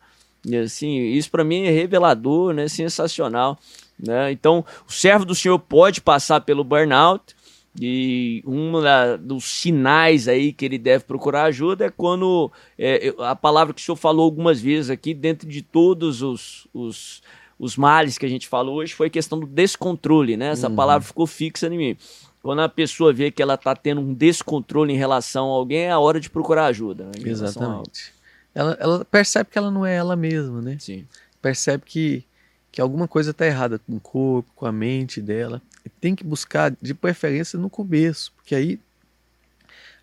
[0.49, 2.67] E assim, isso para mim é revelador, né?
[2.67, 3.59] Sensacional,
[3.99, 4.31] né?
[4.31, 7.35] Então, o servo do Senhor pode passar pelo burnout
[7.79, 8.71] e um
[9.19, 13.83] dos sinais aí que ele deve procurar ajuda é quando é, a palavra que o
[13.83, 17.21] senhor falou algumas vezes aqui, dentro de todos os, os,
[17.59, 20.47] os males que a gente falou hoje, foi a questão do descontrole, né?
[20.49, 20.75] Essa Uhum.
[20.75, 21.97] palavra ficou fixa em mim.
[22.41, 25.91] Quando a pessoa vê que ela está tendo um descontrole em relação a alguém, é
[25.91, 27.03] a hora de procurar ajuda.
[27.05, 27.11] né?
[27.25, 28.16] Exatamente.
[28.57, 30.77] Ela, ela percebe que ela não é ela mesma, né?
[30.79, 31.07] Sim.
[31.39, 32.25] Percebe que,
[32.71, 35.61] que alguma coisa está errada com o corpo, com a mente dela.
[35.85, 38.79] E tem que buscar, de preferência, no começo, porque aí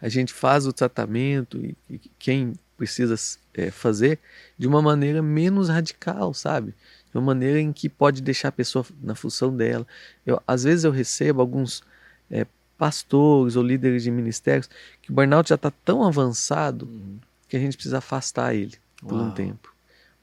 [0.01, 3.17] a gente faz o tratamento e, e quem precisa
[3.55, 4.21] é, fazer
[4.57, 6.73] de uma maneira menos radical, sabe?
[7.11, 9.85] De uma maneira em que pode deixar a pessoa na função dela.
[10.25, 11.83] Eu, às vezes eu recebo alguns
[12.31, 12.47] é,
[12.79, 14.71] pastores ou líderes de ministérios
[15.03, 17.19] que o burnout já está tão avançado Uhum.
[17.49, 19.33] Que a gente precisa afastar ele por um Uau.
[19.33, 19.73] tempo.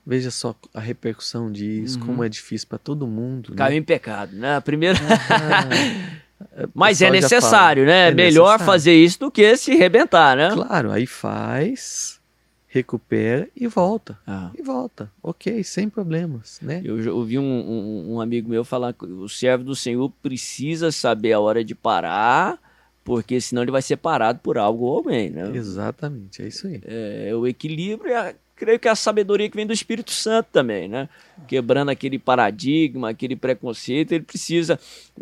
[0.05, 2.05] Veja só a repercussão disso, Uhum.
[2.07, 3.53] como é difícil para todo mundo.
[3.53, 3.77] Caiu Né?
[3.77, 4.55] em pecado, né?
[4.55, 4.97] A primeira.
[5.29, 5.65] Ah,
[6.73, 8.09] Mas é já fala, necessário, né?
[8.09, 8.65] É melhor necessário.
[8.65, 10.49] fazer isso do que se rebentar, né?
[10.51, 12.19] Claro, aí faz,
[12.67, 14.17] recupera e volta.
[14.25, 14.49] Ah.
[14.57, 15.11] E volta.
[15.21, 16.81] Ok, sem problemas, né?
[16.83, 21.33] Eu ouvi um, um- um amigo meu falar que o servo do Senhor precisa saber
[21.33, 22.57] a hora de parar,
[23.03, 25.49] porque senão ele vai ser parado por algo ou alguém, né?
[25.53, 26.81] Exatamente, é isso aí.
[26.85, 30.49] É, o equilíbrio e a- creio que é a sabedoria que vem do Espírito Santo
[30.51, 31.09] também, né?
[31.47, 34.79] Quebrando aquele paradigma, aquele preconceito, ele precisa.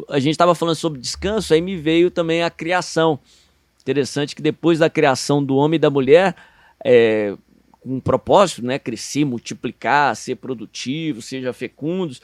[0.10, 3.18] A gente estava falando sobre descanso, aí me veio também a criação.
[3.82, 6.36] Interessante que depois da criação do homem e da mulher,
[6.84, 7.34] é,
[7.86, 8.78] um propósito, né?
[8.78, 12.22] Crescer, multiplicar, ser produtivo, seja fecundos.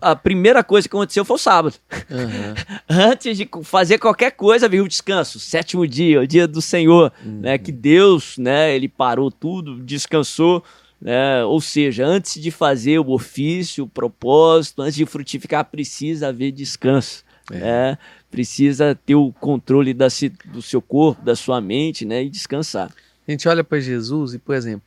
[0.00, 1.76] A primeira coisa que aconteceu foi o sábado.
[2.10, 2.54] Aham.
[2.88, 5.38] Antes de fazer qualquer coisa, veio o descanso.
[5.38, 10.64] Sétimo dia, o dia do Senhor né, que Deus, né, ele parou tudo, descansou,
[10.98, 16.52] né, ou seja, antes de fazer o ofício, o propósito, antes de frutificar, precisa haver
[16.52, 17.22] descanso,
[17.52, 17.58] É.
[17.58, 17.98] né,
[18.30, 20.08] precisa ter o controle da,
[20.46, 22.90] do seu corpo, da sua mente, né, e descansar.
[23.28, 24.85] A gente olha para Jesus e, por exemplo,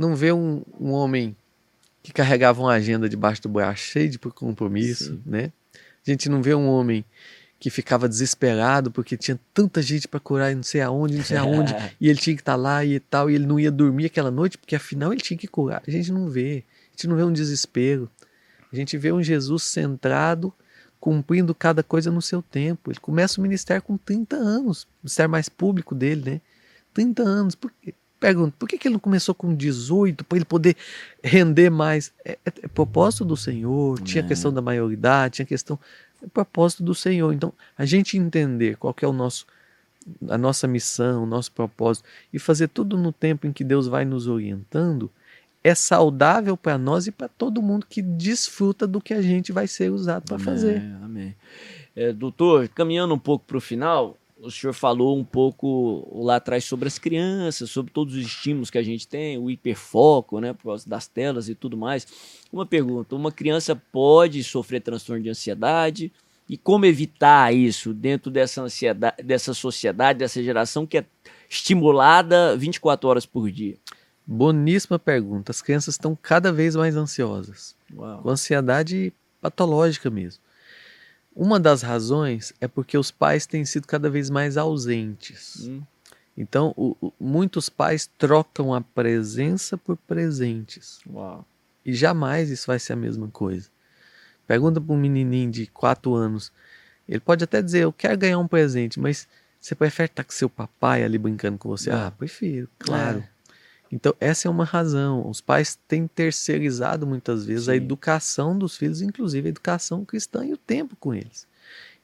[0.00, 1.36] não vê um, um homem
[2.02, 5.22] que carregava uma agenda debaixo do braço cheio de compromisso, Sim.
[5.26, 5.52] né?
[5.74, 7.04] A gente não vê um homem
[7.58, 11.36] que ficava desesperado porque tinha tanta gente para curar e não sei aonde, não sei
[11.38, 14.30] aonde, e ele tinha que estar lá e tal, e ele não ia dormir aquela
[14.30, 15.82] noite porque afinal ele tinha que curar.
[15.86, 18.10] A gente não vê, a gente não vê um desespero.
[18.72, 20.52] A gente vê um Jesus centrado,
[20.98, 22.90] cumprindo cada coisa no seu tempo.
[22.90, 26.40] Ele começa o ministério com 30 anos, o ministério mais público dele, né?
[26.94, 27.54] 30 anos.
[27.54, 27.94] Por quê?
[28.20, 30.76] Pergunto, por que, que ele não começou com 18 para ele poder
[31.24, 32.12] render mais?
[32.24, 34.24] É, é- é propósito do Senhor, tinha É.
[34.24, 35.78] a questão da maioridade, tinha a questão.
[36.22, 37.32] É propósito do Senhor.
[37.32, 39.46] Então, a gente entender qual que é o nosso
[40.28, 44.04] a nossa missão, o nosso propósito e fazer tudo no tempo em que Deus vai
[44.04, 45.10] nos orientando
[45.62, 49.66] é saudável para nós e para todo mundo que desfruta do que a gente vai
[49.66, 50.78] ser usado para fazer.
[50.78, 51.36] Amém, amém.
[51.94, 56.64] É, doutor, caminhando um pouco para o final, o senhor falou um pouco lá atrás
[56.64, 60.64] sobre as crianças, sobre todos os estímulos que a gente tem, o hiperfoco, né, por
[60.64, 62.06] causa das telas e tudo mais.
[62.52, 66.12] Uma pergunta: uma criança pode sofrer transtorno de ansiedade?
[66.48, 71.04] E como evitar isso dentro dessa ansiedade, dessa sociedade, dessa geração que é
[71.48, 73.76] estimulada 24 horas por dia?
[74.26, 75.52] Boníssima pergunta.
[75.52, 78.22] As crianças estão cada vez mais ansiosas, Uau.
[78.22, 80.42] com ansiedade patológica mesmo.
[81.34, 85.66] Uma das razões é porque os pais têm sido cada vez mais ausentes.
[85.68, 85.82] Hum,
[86.36, 91.00] Então, o- o- muitos pais trocam a presença por presentes.
[91.06, 91.44] uau.
[91.84, 93.68] E jamais isso vai ser a mesma coisa.
[94.46, 96.50] Pergunta para um menininho de 4 anos.
[97.08, 99.28] Ele pode até dizer, eu quero ganhar um presente, mas
[99.60, 101.90] você prefere estar com seu papai ali brincando com você?
[101.90, 101.94] É.
[101.94, 103.22] Ah, prefiro, claro.
[103.92, 105.28] Então, essa é uma razão.
[105.28, 107.78] Os pais têm terceirizado muitas vezes a Sim.
[107.78, 111.46] educação dos filhos, inclusive a educação cristã e o tempo com eles.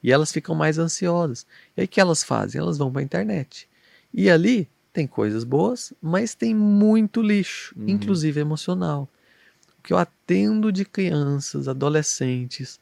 [0.03, 1.45] E elas ficam mais ansiosas.
[1.75, 2.59] E aí o que elas fazem?
[2.59, 3.67] Elas vão para a internet.
[4.13, 7.85] E ali tem coisas boas, mas tem muito lixo, Uhum.
[7.87, 9.07] inclusive emocional.
[9.79, 12.79] O que eu atendo de crianças, adolescentes,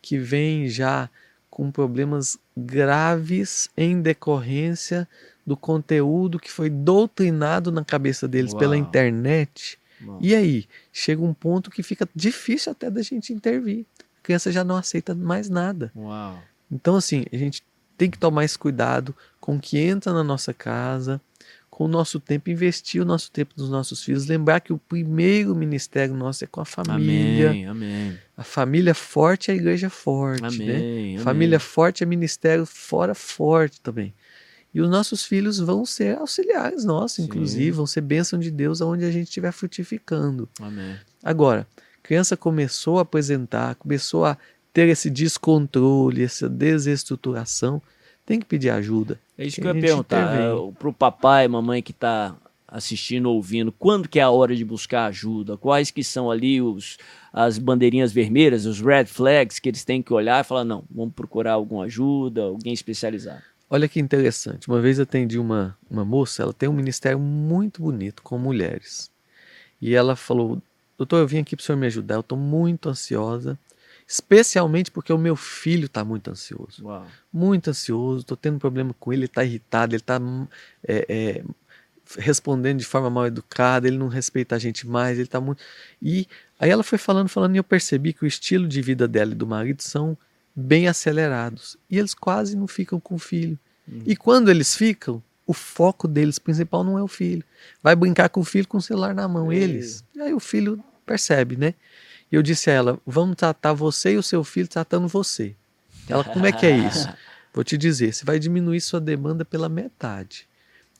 [0.00, 1.10] que vêm já
[1.50, 5.08] com problemas graves em decorrência
[5.46, 8.84] do conteúdo que foi doutrinado na cabeça deles pela Uau.
[8.84, 9.78] internet.
[10.04, 10.18] Uau.
[10.20, 13.86] E aí, chega um ponto que fica difícil até da gente intervir.
[14.20, 15.92] A criança já não aceita mais nada.
[15.94, 16.38] Uau.
[16.70, 17.62] Então, assim, a gente
[17.96, 21.20] tem que tomar esse cuidado com o que entra na nossa casa,
[21.70, 25.54] com o nosso tempo, investir o nosso tempo nos nossos filhos, lembrar que o primeiro
[25.54, 27.50] ministério nosso é com a família.
[27.50, 28.18] Amém, amém.
[28.36, 30.48] A família forte é a igreja forte, né?
[30.48, 31.18] Amém, amém.
[31.18, 34.14] Família forte é ministério fora forte também.
[34.76, 37.22] E os nossos filhos vão ser auxiliares nossos, Sim.
[37.22, 40.46] inclusive, vão ser bênção de Deus aonde a gente estiver frutificando.
[40.60, 40.96] Amém.
[41.24, 41.66] Agora,
[42.02, 44.36] criança começou a apresentar, começou a
[44.74, 47.80] ter esse descontrole, essa desestruturação,
[48.26, 49.18] tem que pedir ajuda.
[49.38, 50.34] É isso Que eu ia perguntar.
[50.34, 50.68] intervém.
[50.68, 52.36] é, Pro papai, mamãe que tá
[52.68, 55.56] assistindo, ouvindo, quando que é a hora de buscar ajuda?
[55.56, 56.98] Quais que são ali os,
[57.32, 61.14] as bandeirinhas vermelhas, os red flags que eles têm que olhar e falar, não, vamos
[61.14, 63.40] procurar alguma ajuda, alguém especializado.
[63.68, 64.68] Olha que interessante.
[64.68, 69.10] Uma vez atendi uma, uma moça, ela tem um ministério muito bonito com mulheres.
[69.80, 70.62] E ela falou:
[70.96, 72.14] Doutor, eu vim aqui para o senhor me ajudar.
[72.14, 73.58] Eu estou muito ansiosa,
[74.06, 76.84] especialmente porque o meu filho está muito ansioso.
[76.84, 77.06] Uau.
[77.32, 80.20] Muito ansioso, estou tendo problema com ele, ele está irritado, ele está
[82.18, 85.62] respondendo de forma mal educada, ele não respeita a gente mais, ele está muito.
[86.00, 86.26] E
[86.58, 89.34] aí ela foi falando, falando, e eu percebi que o estilo de vida dela e
[89.34, 90.16] do marido são
[90.56, 91.76] bem acelerados.
[91.90, 93.58] E eles quase não ficam com o filho.
[93.86, 94.02] Uhum.
[94.06, 97.44] E quando eles ficam, o foco deles principal não é o filho.
[97.82, 99.56] Vai brincar com o filho com o celular na mão, É.
[99.56, 100.02] eles.
[100.14, 101.74] E aí o filho percebe, né?
[102.32, 105.54] E eu disse a ela: vamos tratar você e o seu filho tratando você.
[106.08, 107.08] Ela, como é que é isso?
[107.52, 110.46] Vou te dizer, você vai diminuir sua demanda pela metade.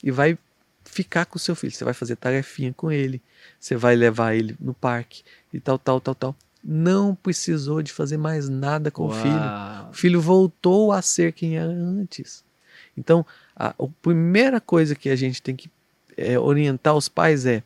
[0.03, 0.39] E vai
[0.85, 1.73] ficar com o seu filho.
[1.73, 3.21] Você vai fazer tarefinha com ele.
[3.61, 6.37] Você vai levar ele no parque e tal, tal, tal, tal.
[6.69, 9.37] Não precisou de fazer mais nada com o filho.
[9.37, 9.91] Uau.
[9.91, 12.45] O filho voltou a ser quem era antes.
[12.97, 15.71] Então, a, a primeira coisa que a gente tem que
[16.17, 17.63] é, orientar os pais é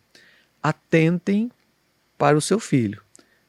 [0.62, 1.50] atentem
[2.18, 3.00] para o seu filho.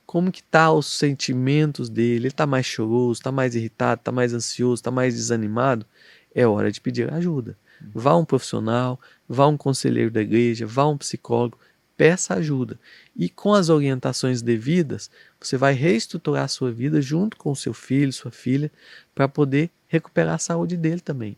[0.05, 2.15] Como que tá os sentimentos dele?
[2.15, 5.85] Ele está mais choroso, está mais irritado, está mais ansioso, está mais desanimado?
[6.33, 7.57] É hora de pedir ajuda.
[7.93, 11.57] Vá a um profissional, vá a um conselheiro da igreja, vá a um psicólogo,
[12.01, 12.79] peça ajuda.
[13.15, 15.07] E com as orientações devidas,
[15.39, 18.71] você vai reestruturar a sua vida junto com o seu filho, sua filha,
[19.13, 21.37] para poder recuperar a saúde dele também.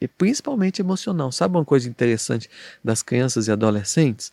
[0.00, 1.32] E principalmente emocional.
[1.32, 2.48] Sabe uma coisa interessante
[2.82, 4.32] das crianças e adolescentes?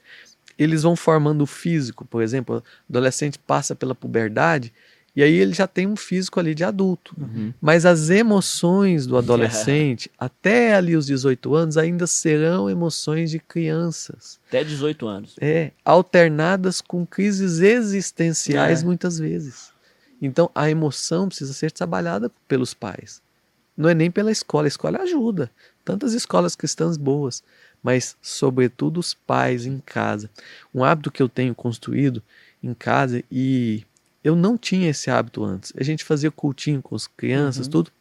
[0.55, 4.71] Eles vão formando o físico, por exemplo, o adolescente passa pela puberdade
[5.15, 7.13] e aí ele já tem um físico ali de adulto.
[7.19, 7.53] Uhum.
[7.59, 14.39] Mas as emoções do adolescente, até ali os 18 anos, ainda serão emoções de crianças.
[14.47, 15.35] Até 18 anos.
[15.41, 18.85] É, alternadas com crises existenciais É.
[18.85, 19.71] muitas vezes.
[20.21, 23.21] Então a emoção precisa ser trabalhada pelos pais.
[23.75, 25.49] Não é nem pela escola, a escola ajuda.
[25.83, 27.43] Tantas escolas cristãs boas,
[27.81, 30.29] mas sobretudo os pais em casa.
[30.73, 32.21] Um hábito que eu tenho construído
[32.61, 33.83] em casa e
[34.23, 35.73] eu não tinha esse hábito antes.
[35.77, 37.71] A gente fazia cultinho com as crianças, Uhum.
[37.71, 37.91] tudo.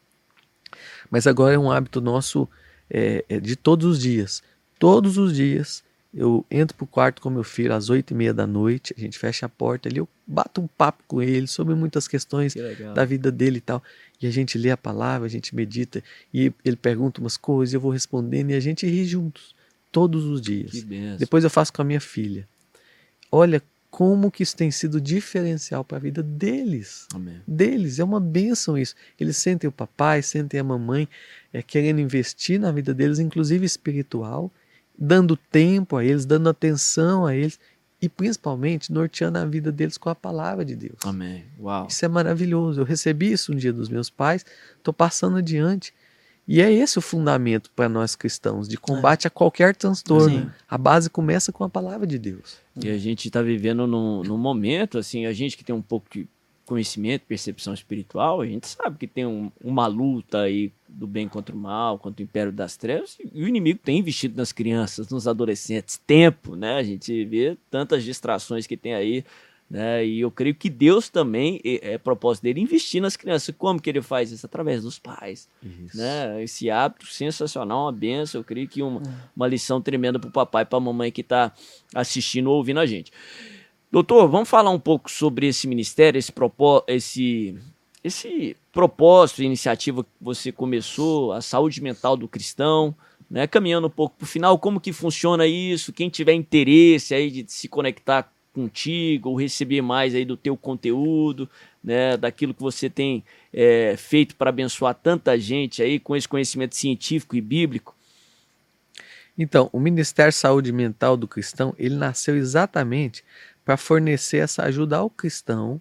[1.11, 2.49] Mas agora é um hábito nosso
[2.89, 4.43] é, é de todos os dias.
[4.79, 8.45] Todos os dias eu entro pro quarto com meu filho às oito e meia da
[8.45, 12.09] noite, a gente fecha a porta ali, eu bato um papo com ele sobre muitas
[12.09, 12.61] questões Que
[12.95, 13.81] da vida dele e tal.
[14.21, 16.03] E a gente lê a palavra, a gente medita,
[16.35, 19.55] e ele pergunta umas coisas, eu vou respondendo, e a gente ri juntos,
[19.93, 20.73] todos os dias.
[21.17, 22.47] Depois eu faço com a minha filha.
[23.31, 27.07] Olha como que isso tem sido diferencial para a vida deles.
[27.13, 27.43] Amém.
[27.47, 28.95] Deles, é uma bênção isso.
[29.19, 31.09] Eles sentem o papai, sentem a mamãe,
[31.53, 34.51] é, querendo investir na vida deles, inclusive espiritual,
[34.97, 37.59] dando tempo a eles, dando atenção a eles
[38.01, 40.99] e principalmente norteando a vida deles com a palavra de Deus.
[41.05, 41.45] Amém.
[41.59, 41.87] Uau.
[41.89, 42.81] Isso é maravilhoso.
[42.81, 44.45] Eu recebi isso um dia dos meus pais,
[44.79, 45.93] estou passando adiante.
[46.53, 50.41] E é esse o fundamento para nós cristãos, de combate a qualquer transtorno.
[50.41, 50.51] Sim.
[50.69, 52.59] A base começa com a palavra de Deus.
[52.83, 56.09] E a gente está vivendo num, num momento, assim, a gente que tem um pouco
[56.11, 56.27] de
[56.67, 61.55] conhecimento, percepção espiritual, a gente sabe que tem um- uma luta aí do bem contra
[61.55, 65.29] o mal, contra o império das trevas, e o inimigo tem investido nas crianças, nos
[65.29, 66.75] adolescentes, tempo, né?
[66.79, 69.25] A gente vê tantas distrações que tem aí,
[69.71, 70.05] né?
[70.05, 73.55] E eu creio que Deus também, é, é propósito dele, investir nas crianças.
[73.57, 74.45] Como que ele faz isso?
[74.45, 75.49] Através dos pais
[75.95, 76.43] né?
[76.43, 78.41] Esse hábito sensacional, uma benção.
[78.41, 79.01] Eu creio que uma,
[79.35, 81.53] uma lição tremenda para o papai e para a mamãe que está
[81.95, 83.13] assistindo ou ouvindo a gente.
[83.93, 87.57] Doutor, vamos falar um pouco sobre esse ministério, esse, propó esse,
[88.03, 92.95] esse propósito, iniciativa que você começou, a saúde mental do cristão,
[93.31, 93.47] né?
[93.47, 95.93] Caminhando um pouco para o final, como que funciona isso?
[95.93, 101.49] Quem tiver interesse aí de se conectar contigo ou receber mais aí do teu conteúdo,
[101.83, 102.17] né?
[102.17, 107.37] Daquilo que você tem é, feito para abençoar tanta gente aí com esse conhecimento científico
[107.37, 107.95] e bíblico.
[109.39, 113.25] Então, o Ministério Saúde Mental do Cristão, ele nasceu exatamente
[113.65, 115.81] para fornecer essa ajuda ao cristão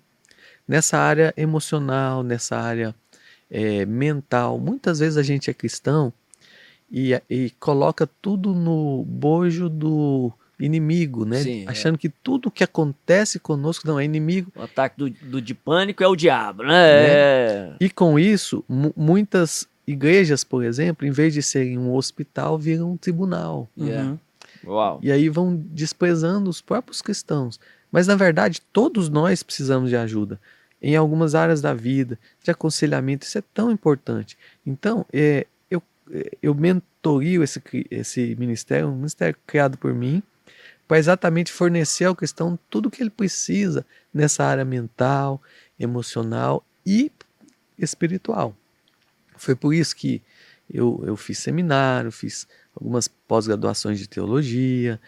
[0.68, 2.96] nessa área emocional, nessa área
[3.50, 4.60] eh, mental.
[4.60, 6.14] Muitas vezes a gente é cristão
[6.92, 11.42] e, e coloca tudo no bojo do inimigo, né?
[11.42, 11.70] Sim, é.
[11.72, 14.52] Achando que tudo que acontece conosco não é inimigo.
[14.56, 16.74] O ataque do, do de pânico é o diabo, né?
[16.76, 17.74] É.
[17.80, 22.92] E com isso, mu- muitas igrejas, por exemplo, em vez de serem um hospital, viram
[22.92, 23.70] um tribunal.
[23.78, 24.10] Yeah.
[24.10, 24.18] Uhum.
[24.66, 25.00] Uau.
[25.02, 27.60] E aí vão desprezando os próprios cristãos.
[27.92, 30.40] Mas na verdade, todos nós precisamos de ajuda
[30.82, 33.26] em algumas áreas da vida, de aconselhamento.
[33.26, 34.38] Isso é tão importante.
[34.66, 35.82] Então, é, eu,
[36.12, 40.22] é, eu mentorio esse, esse ministério, um ministério criado por mim,
[40.90, 45.40] para exatamente fornecer ao cristão tudo o que ele precisa nessa área mental,
[45.80, 47.12] emocional e
[47.78, 48.58] espiritual.
[49.38, 50.20] Foi por isso que
[50.68, 55.00] eu, eu fiz seminário, fiz algumas pós-graduações de teologia,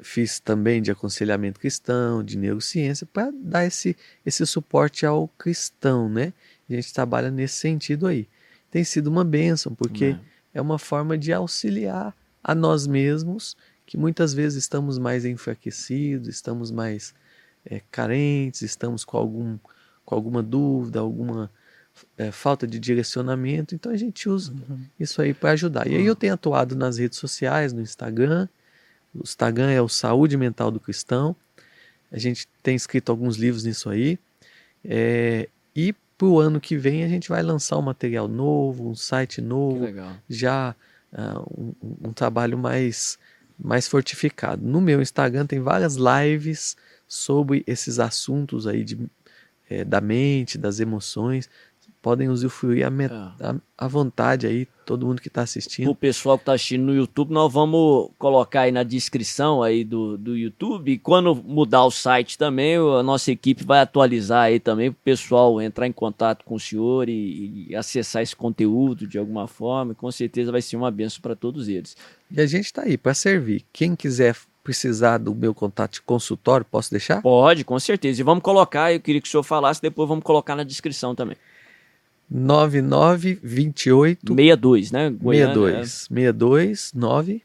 [0.00, 6.32] fiz também de aconselhamento cristão, de neurociência, para dar esse, esse suporte ao cristão, né?
[6.70, 8.26] A gente trabalha nesse sentido aí.
[8.70, 10.20] Tem sido uma bênção, porque Amém.
[10.54, 13.54] é uma forma de auxiliar a nós mesmos,
[13.88, 17.14] que muitas vezes estamos mais enfraquecidos, estamos mais
[17.64, 19.58] eh, carentes, estamos com, algum,
[20.04, 21.50] com alguma dúvida, alguma
[22.18, 24.80] é, falta de direcionamento, então a gente usa uhum.
[25.00, 25.86] isso aí para ajudar.
[25.86, 28.46] E aí eu tenho atuado nas redes sociais, no Instagram.
[29.14, 31.34] O Instagram é o Saúde Mental do Cristão.
[32.12, 34.18] A gente tem escrito alguns livros nisso aí.
[34.84, 38.94] É, e para o ano que vem a gente vai lançar um material novo, um
[38.94, 39.86] site novo,
[40.28, 40.74] já
[41.10, 43.18] uh, um, um, trabalho mais,
[43.58, 44.64] mais fortificado.
[44.64, 48.98] No meu Instagram tem várias lives sobre esses assuntos aí de,
[49.68, 51.48] é, da mente, das emoções
[52.00, 53.12] podem usufruir a, met...
[53.12, 53.54] é.
[53.76, 55.90] a, vontade aí, todo mundo que está assistindo.
[55.90, 60.16] O pessoal que está assistindo no YouTube, nós vamos colocar aí na descrição aí do,
[60.16, 60.92] do YouTube.
[60.92, 65.04] E quando mudar o site também, a nossa equipe vai atualizar aí também para o
[65.04, 69.94] pessoal entrar em contato com o senhor e, e, acessar esse conteúdo de alguma forma.
[69.94, 71.96] Com certeza vai ser uma benção para todos eles.
[72.30, 73.64] E a gente está aí para servir.
[73.72, 77.22] Quem quiser precisar do meu contato de consultório, posso deixar?
[77.22, 78.20] Pode, com certeza.
[78.20, 81.38] E vamos colocar, eu queria que o senhor falasse, depois vamos colocar na descrição também.
[82.30, 85.10] 9928 62, né?
[85.10, 86.08] Goiânia, 62.
[86.08, 87.42] 62 9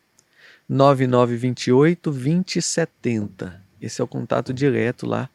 [0.67, 3.61] 9928 2070.
[3.81, 5.29] Esse é o contato direto lá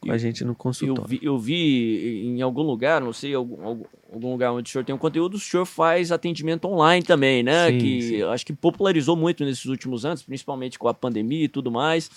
[0.00, 1.02] com a gente no consultório.
[1.02, 4.84] Eu vi, eu vi em algum lugar, não sei, algum, algum lugar onde o senhor
[4.84, 7.70] tem um conteúdo, o senhor faz atendimento online também, né?
[7.70, 8.22] Sim, que sim.
[8.22, 12.10] acho que popularizou muito nesses últimos anos, principalmente com a pandemia e tudo mais.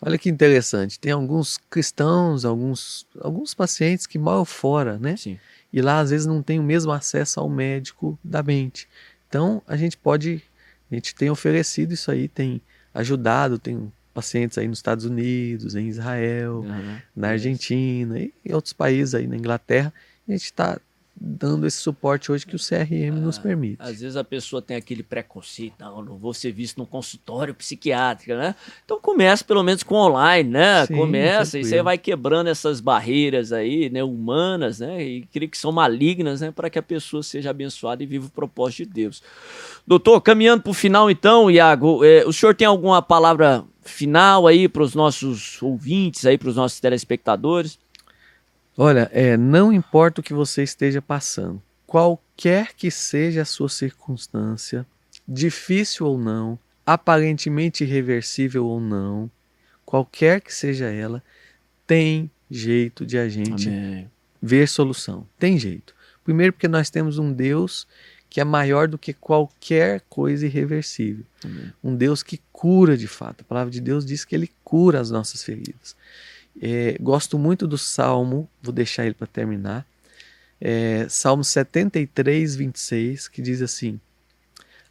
[0.00, 5.16] Olha que interessante, tem alguns cristãos, alguns, alguns pacientes que moram fora, né?
[5.16, 5.38] Sim
[5.72, 8.88] e lá às vezes não tem o mesmo acesso ao médico da mente.
[9.28, 10.42] Então a gente pode,
[10.90, 12.60] a gente tem oferecido isso aí, tem
[12.94, 16.98] ajudado, tem pacientes aí nos Estados Unidos, em Israel, uhum.
[17.16, 19.92] na Argentina e outros países aí na Inglaterra.
[20.28, 20.78] A gente está
[21.24, 23.76] dando esse suporte hoje que o CRM ah, nos permite.
[23.78, 28.34] Às vezes a pessoa tem aquele preconceito, não, não vou ser visto num consultório psiquiátrico,
[28.34, 28.56] né?
[28.84, 30.84] Então começa pelo menos com online, né?
[30.86, 31.66] Sim, começa tranquilo.
[31.66, 35.02] e você vai quebrando essas barreiras aí, né, humanas, né?
[35.04, 38.30] E creio que são malignas, né, para que a pessoa seja abençoada e viva o
[38.30, 39.22] propósito de Deus.
[39.86, 44.68] Doutor, caminhando para o final então, Iago, é, o senhor tem alguma palavra final aí
[44.68, 47.78] para os nossos ouvintes, aí para os nossos telespectadores?
[48.76, 54.86] Olha, é, não importa o que você esteja passando, qualquer que seja a sua circunstância,
[55.28, 59.30] difícil ou não, aparentemente irreversível ou não,
[59.84, 61.22] qualquer que seja ela,
[61.86, 64.10] tem jeito de a gente Amém.
[64.40, 65.26] ver solução.
[65.38, 65.94] Tem jeito.
[66.24, 67.86] Primeiro, porque nós temos um Deus
[68.30, 71.26] que é maior do que qualquer coisa irreversível.
[71.44, 71.70] Amém.
[71.84, 73.42] Um Deus que cura de fato.
[73.42, 75.94] A palavra de Deus diz que ele cura as nossas feridas.
[76.60, 79.86] É, gosto muito do Salmo, vou deixar ele para terminar.
[80.60, 83.98] É, Salmo 73, 26, que diz assim: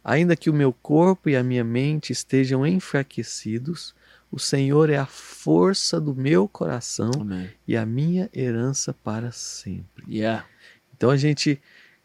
[0.04, 3.94] Ainda que o meu corpo e a minha mente estejam enfraquecidos,
[4.30, 7.50] o Senhor é a força do meu coração Amém.
[7.68, 10.04] e a minha herança para sempre.
[10.08, 10.44] Yeah.
[10.96, 11.60] Então a gente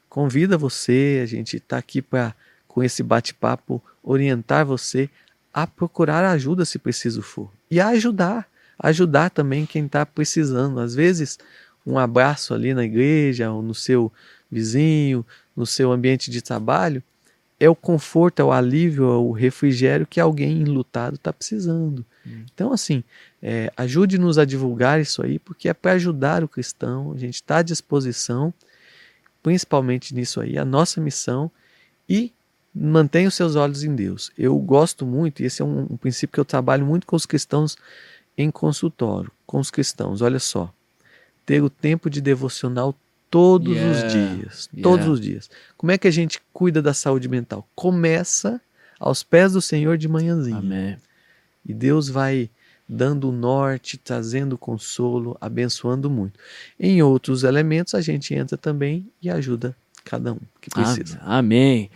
[0.10, 2.36] convida você, a gente está aqui para,
[2.68, 5.10] com esse bate-papo, orientar você
[5.54, 8.48] a procurar ajuda se preciso for e a ajudar
[8.80, 10.80] ajudar também quem está precisando.
[10.80, 11.38] Às vezes,
[11.86, 14.12] um abraço ali na igreja ou no seu
[14.52, 15.26] vizinho,
[15.56, 17.02] no seu ambiente de trabalho,
[17.60, 22.06] é o conforto, é o alívio, é o refrigério que alguém enlutado está precisando.
[22.26, 22.44] Hum.
[22.54, 23.04] Então, assim,
[23.42, 27.58] é, ajude-nos a divulgar isso aí, porque é para ajudar o cristão, a gente está
[27.58, 28.54] à disposição,
[29.42, 31.50] principalmente nisso aí, a nossa missão,
[32.08, 32.32] e
[32.74, 34.32] mantenha os seus olhos em Deus.
[34.38, 37.26] Eu gosto muito, e esse é um, um princípio que eu trabalho muito com os
[37.26, 37.76] cristãos
[38.38, 40.22] em consultório com os cristãos.
[40.22, 40.72] Olha só,
[41.46, 42.94] ter o tempo de devocional
[43.30, 45.12] todos yeah, os dias, todos yeah.
[45.12, 45.50] os dias.
[45.76, 47.68] Como é que a gente cuida da saúde mental?
[47.76, 48.62] Começa
[49.00, 50.58] aos pés do Senhor de manhãzinha.
[50.58, 50.98] Amém.
[51.66, 52.50] E Deus vai
[52.88, 56.40] dando o norte, trazendo consolo, abençoando muito.
[56.80, 59.76] Em outros elementos a gente entra também e ajuda
[60.06, 61.20] cada um que precisa.
[61.22, 61.92] Amém.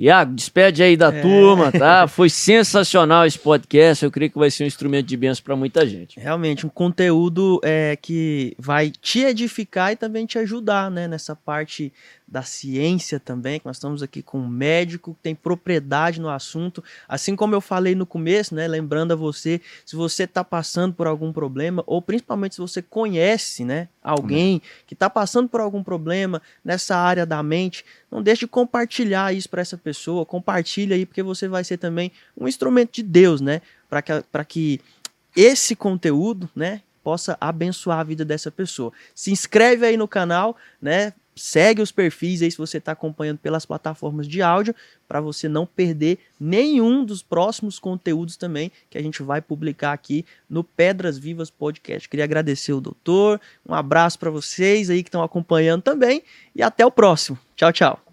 [0.00, 1.20] Iago, despede aí da é.
[1.20, 2.08] turma, tá?
[2.08, 4.02] Foi sensacional esse podcast.
[4.02, 6.18] Eu creio que vai ser um instrumento de bênção para muita gente.
[6.18, 11.06] Realmente, um conteúdo é, que vai te edificar e também te ajudar, né?
[11.06, 11.92] Nessa parte
[12.26, 16.82] da ciência também, que nós estamos aqui com um médico que tem propriedade no assunto.
[17.08, 18.68] Assim como eu falei no começo, né?
[18.68, 23.64] Lembrando a você, se você está passando por algum problema, ou principalmente se você conhece,
[23.64, 23.88] né?
[24.02, 24.60] Alguém hum.
[24.86, 29.48] que está passando por algum problema nessa área da mente, não deixe de compartilhar isso
[29.48, 30.26] para essa pessoa.
[30.26, 33.62] Compartilha aí, porque você vai ser também um instrumento de Deus, né?
[33.88, 34.80] Para que, que
[35.36, 36.82] esse conteúdo, né?
[37.02, 38.92] Possa abençoar a vida dessa pessoa.
[39.14, 41.12] Se inscreve aí no canal, né?
[41.40, 44.74] Segue os perfis aí se você está acompanhando pelas plataformas de áudio,
[45.08, 50.24] para você não perder nenhum dos próximos conteúdos também que a gente vai publicar aqui
[50.48, 52.08] no Pedras Vivas Podcast.
[52.08, 56.22] Queria agradecer o doutor, um abraço para vocês aí que estão acompanhando também
[56.54, 57.38] e até o próximo.
[57.56, 58.09] Tchau, tchau.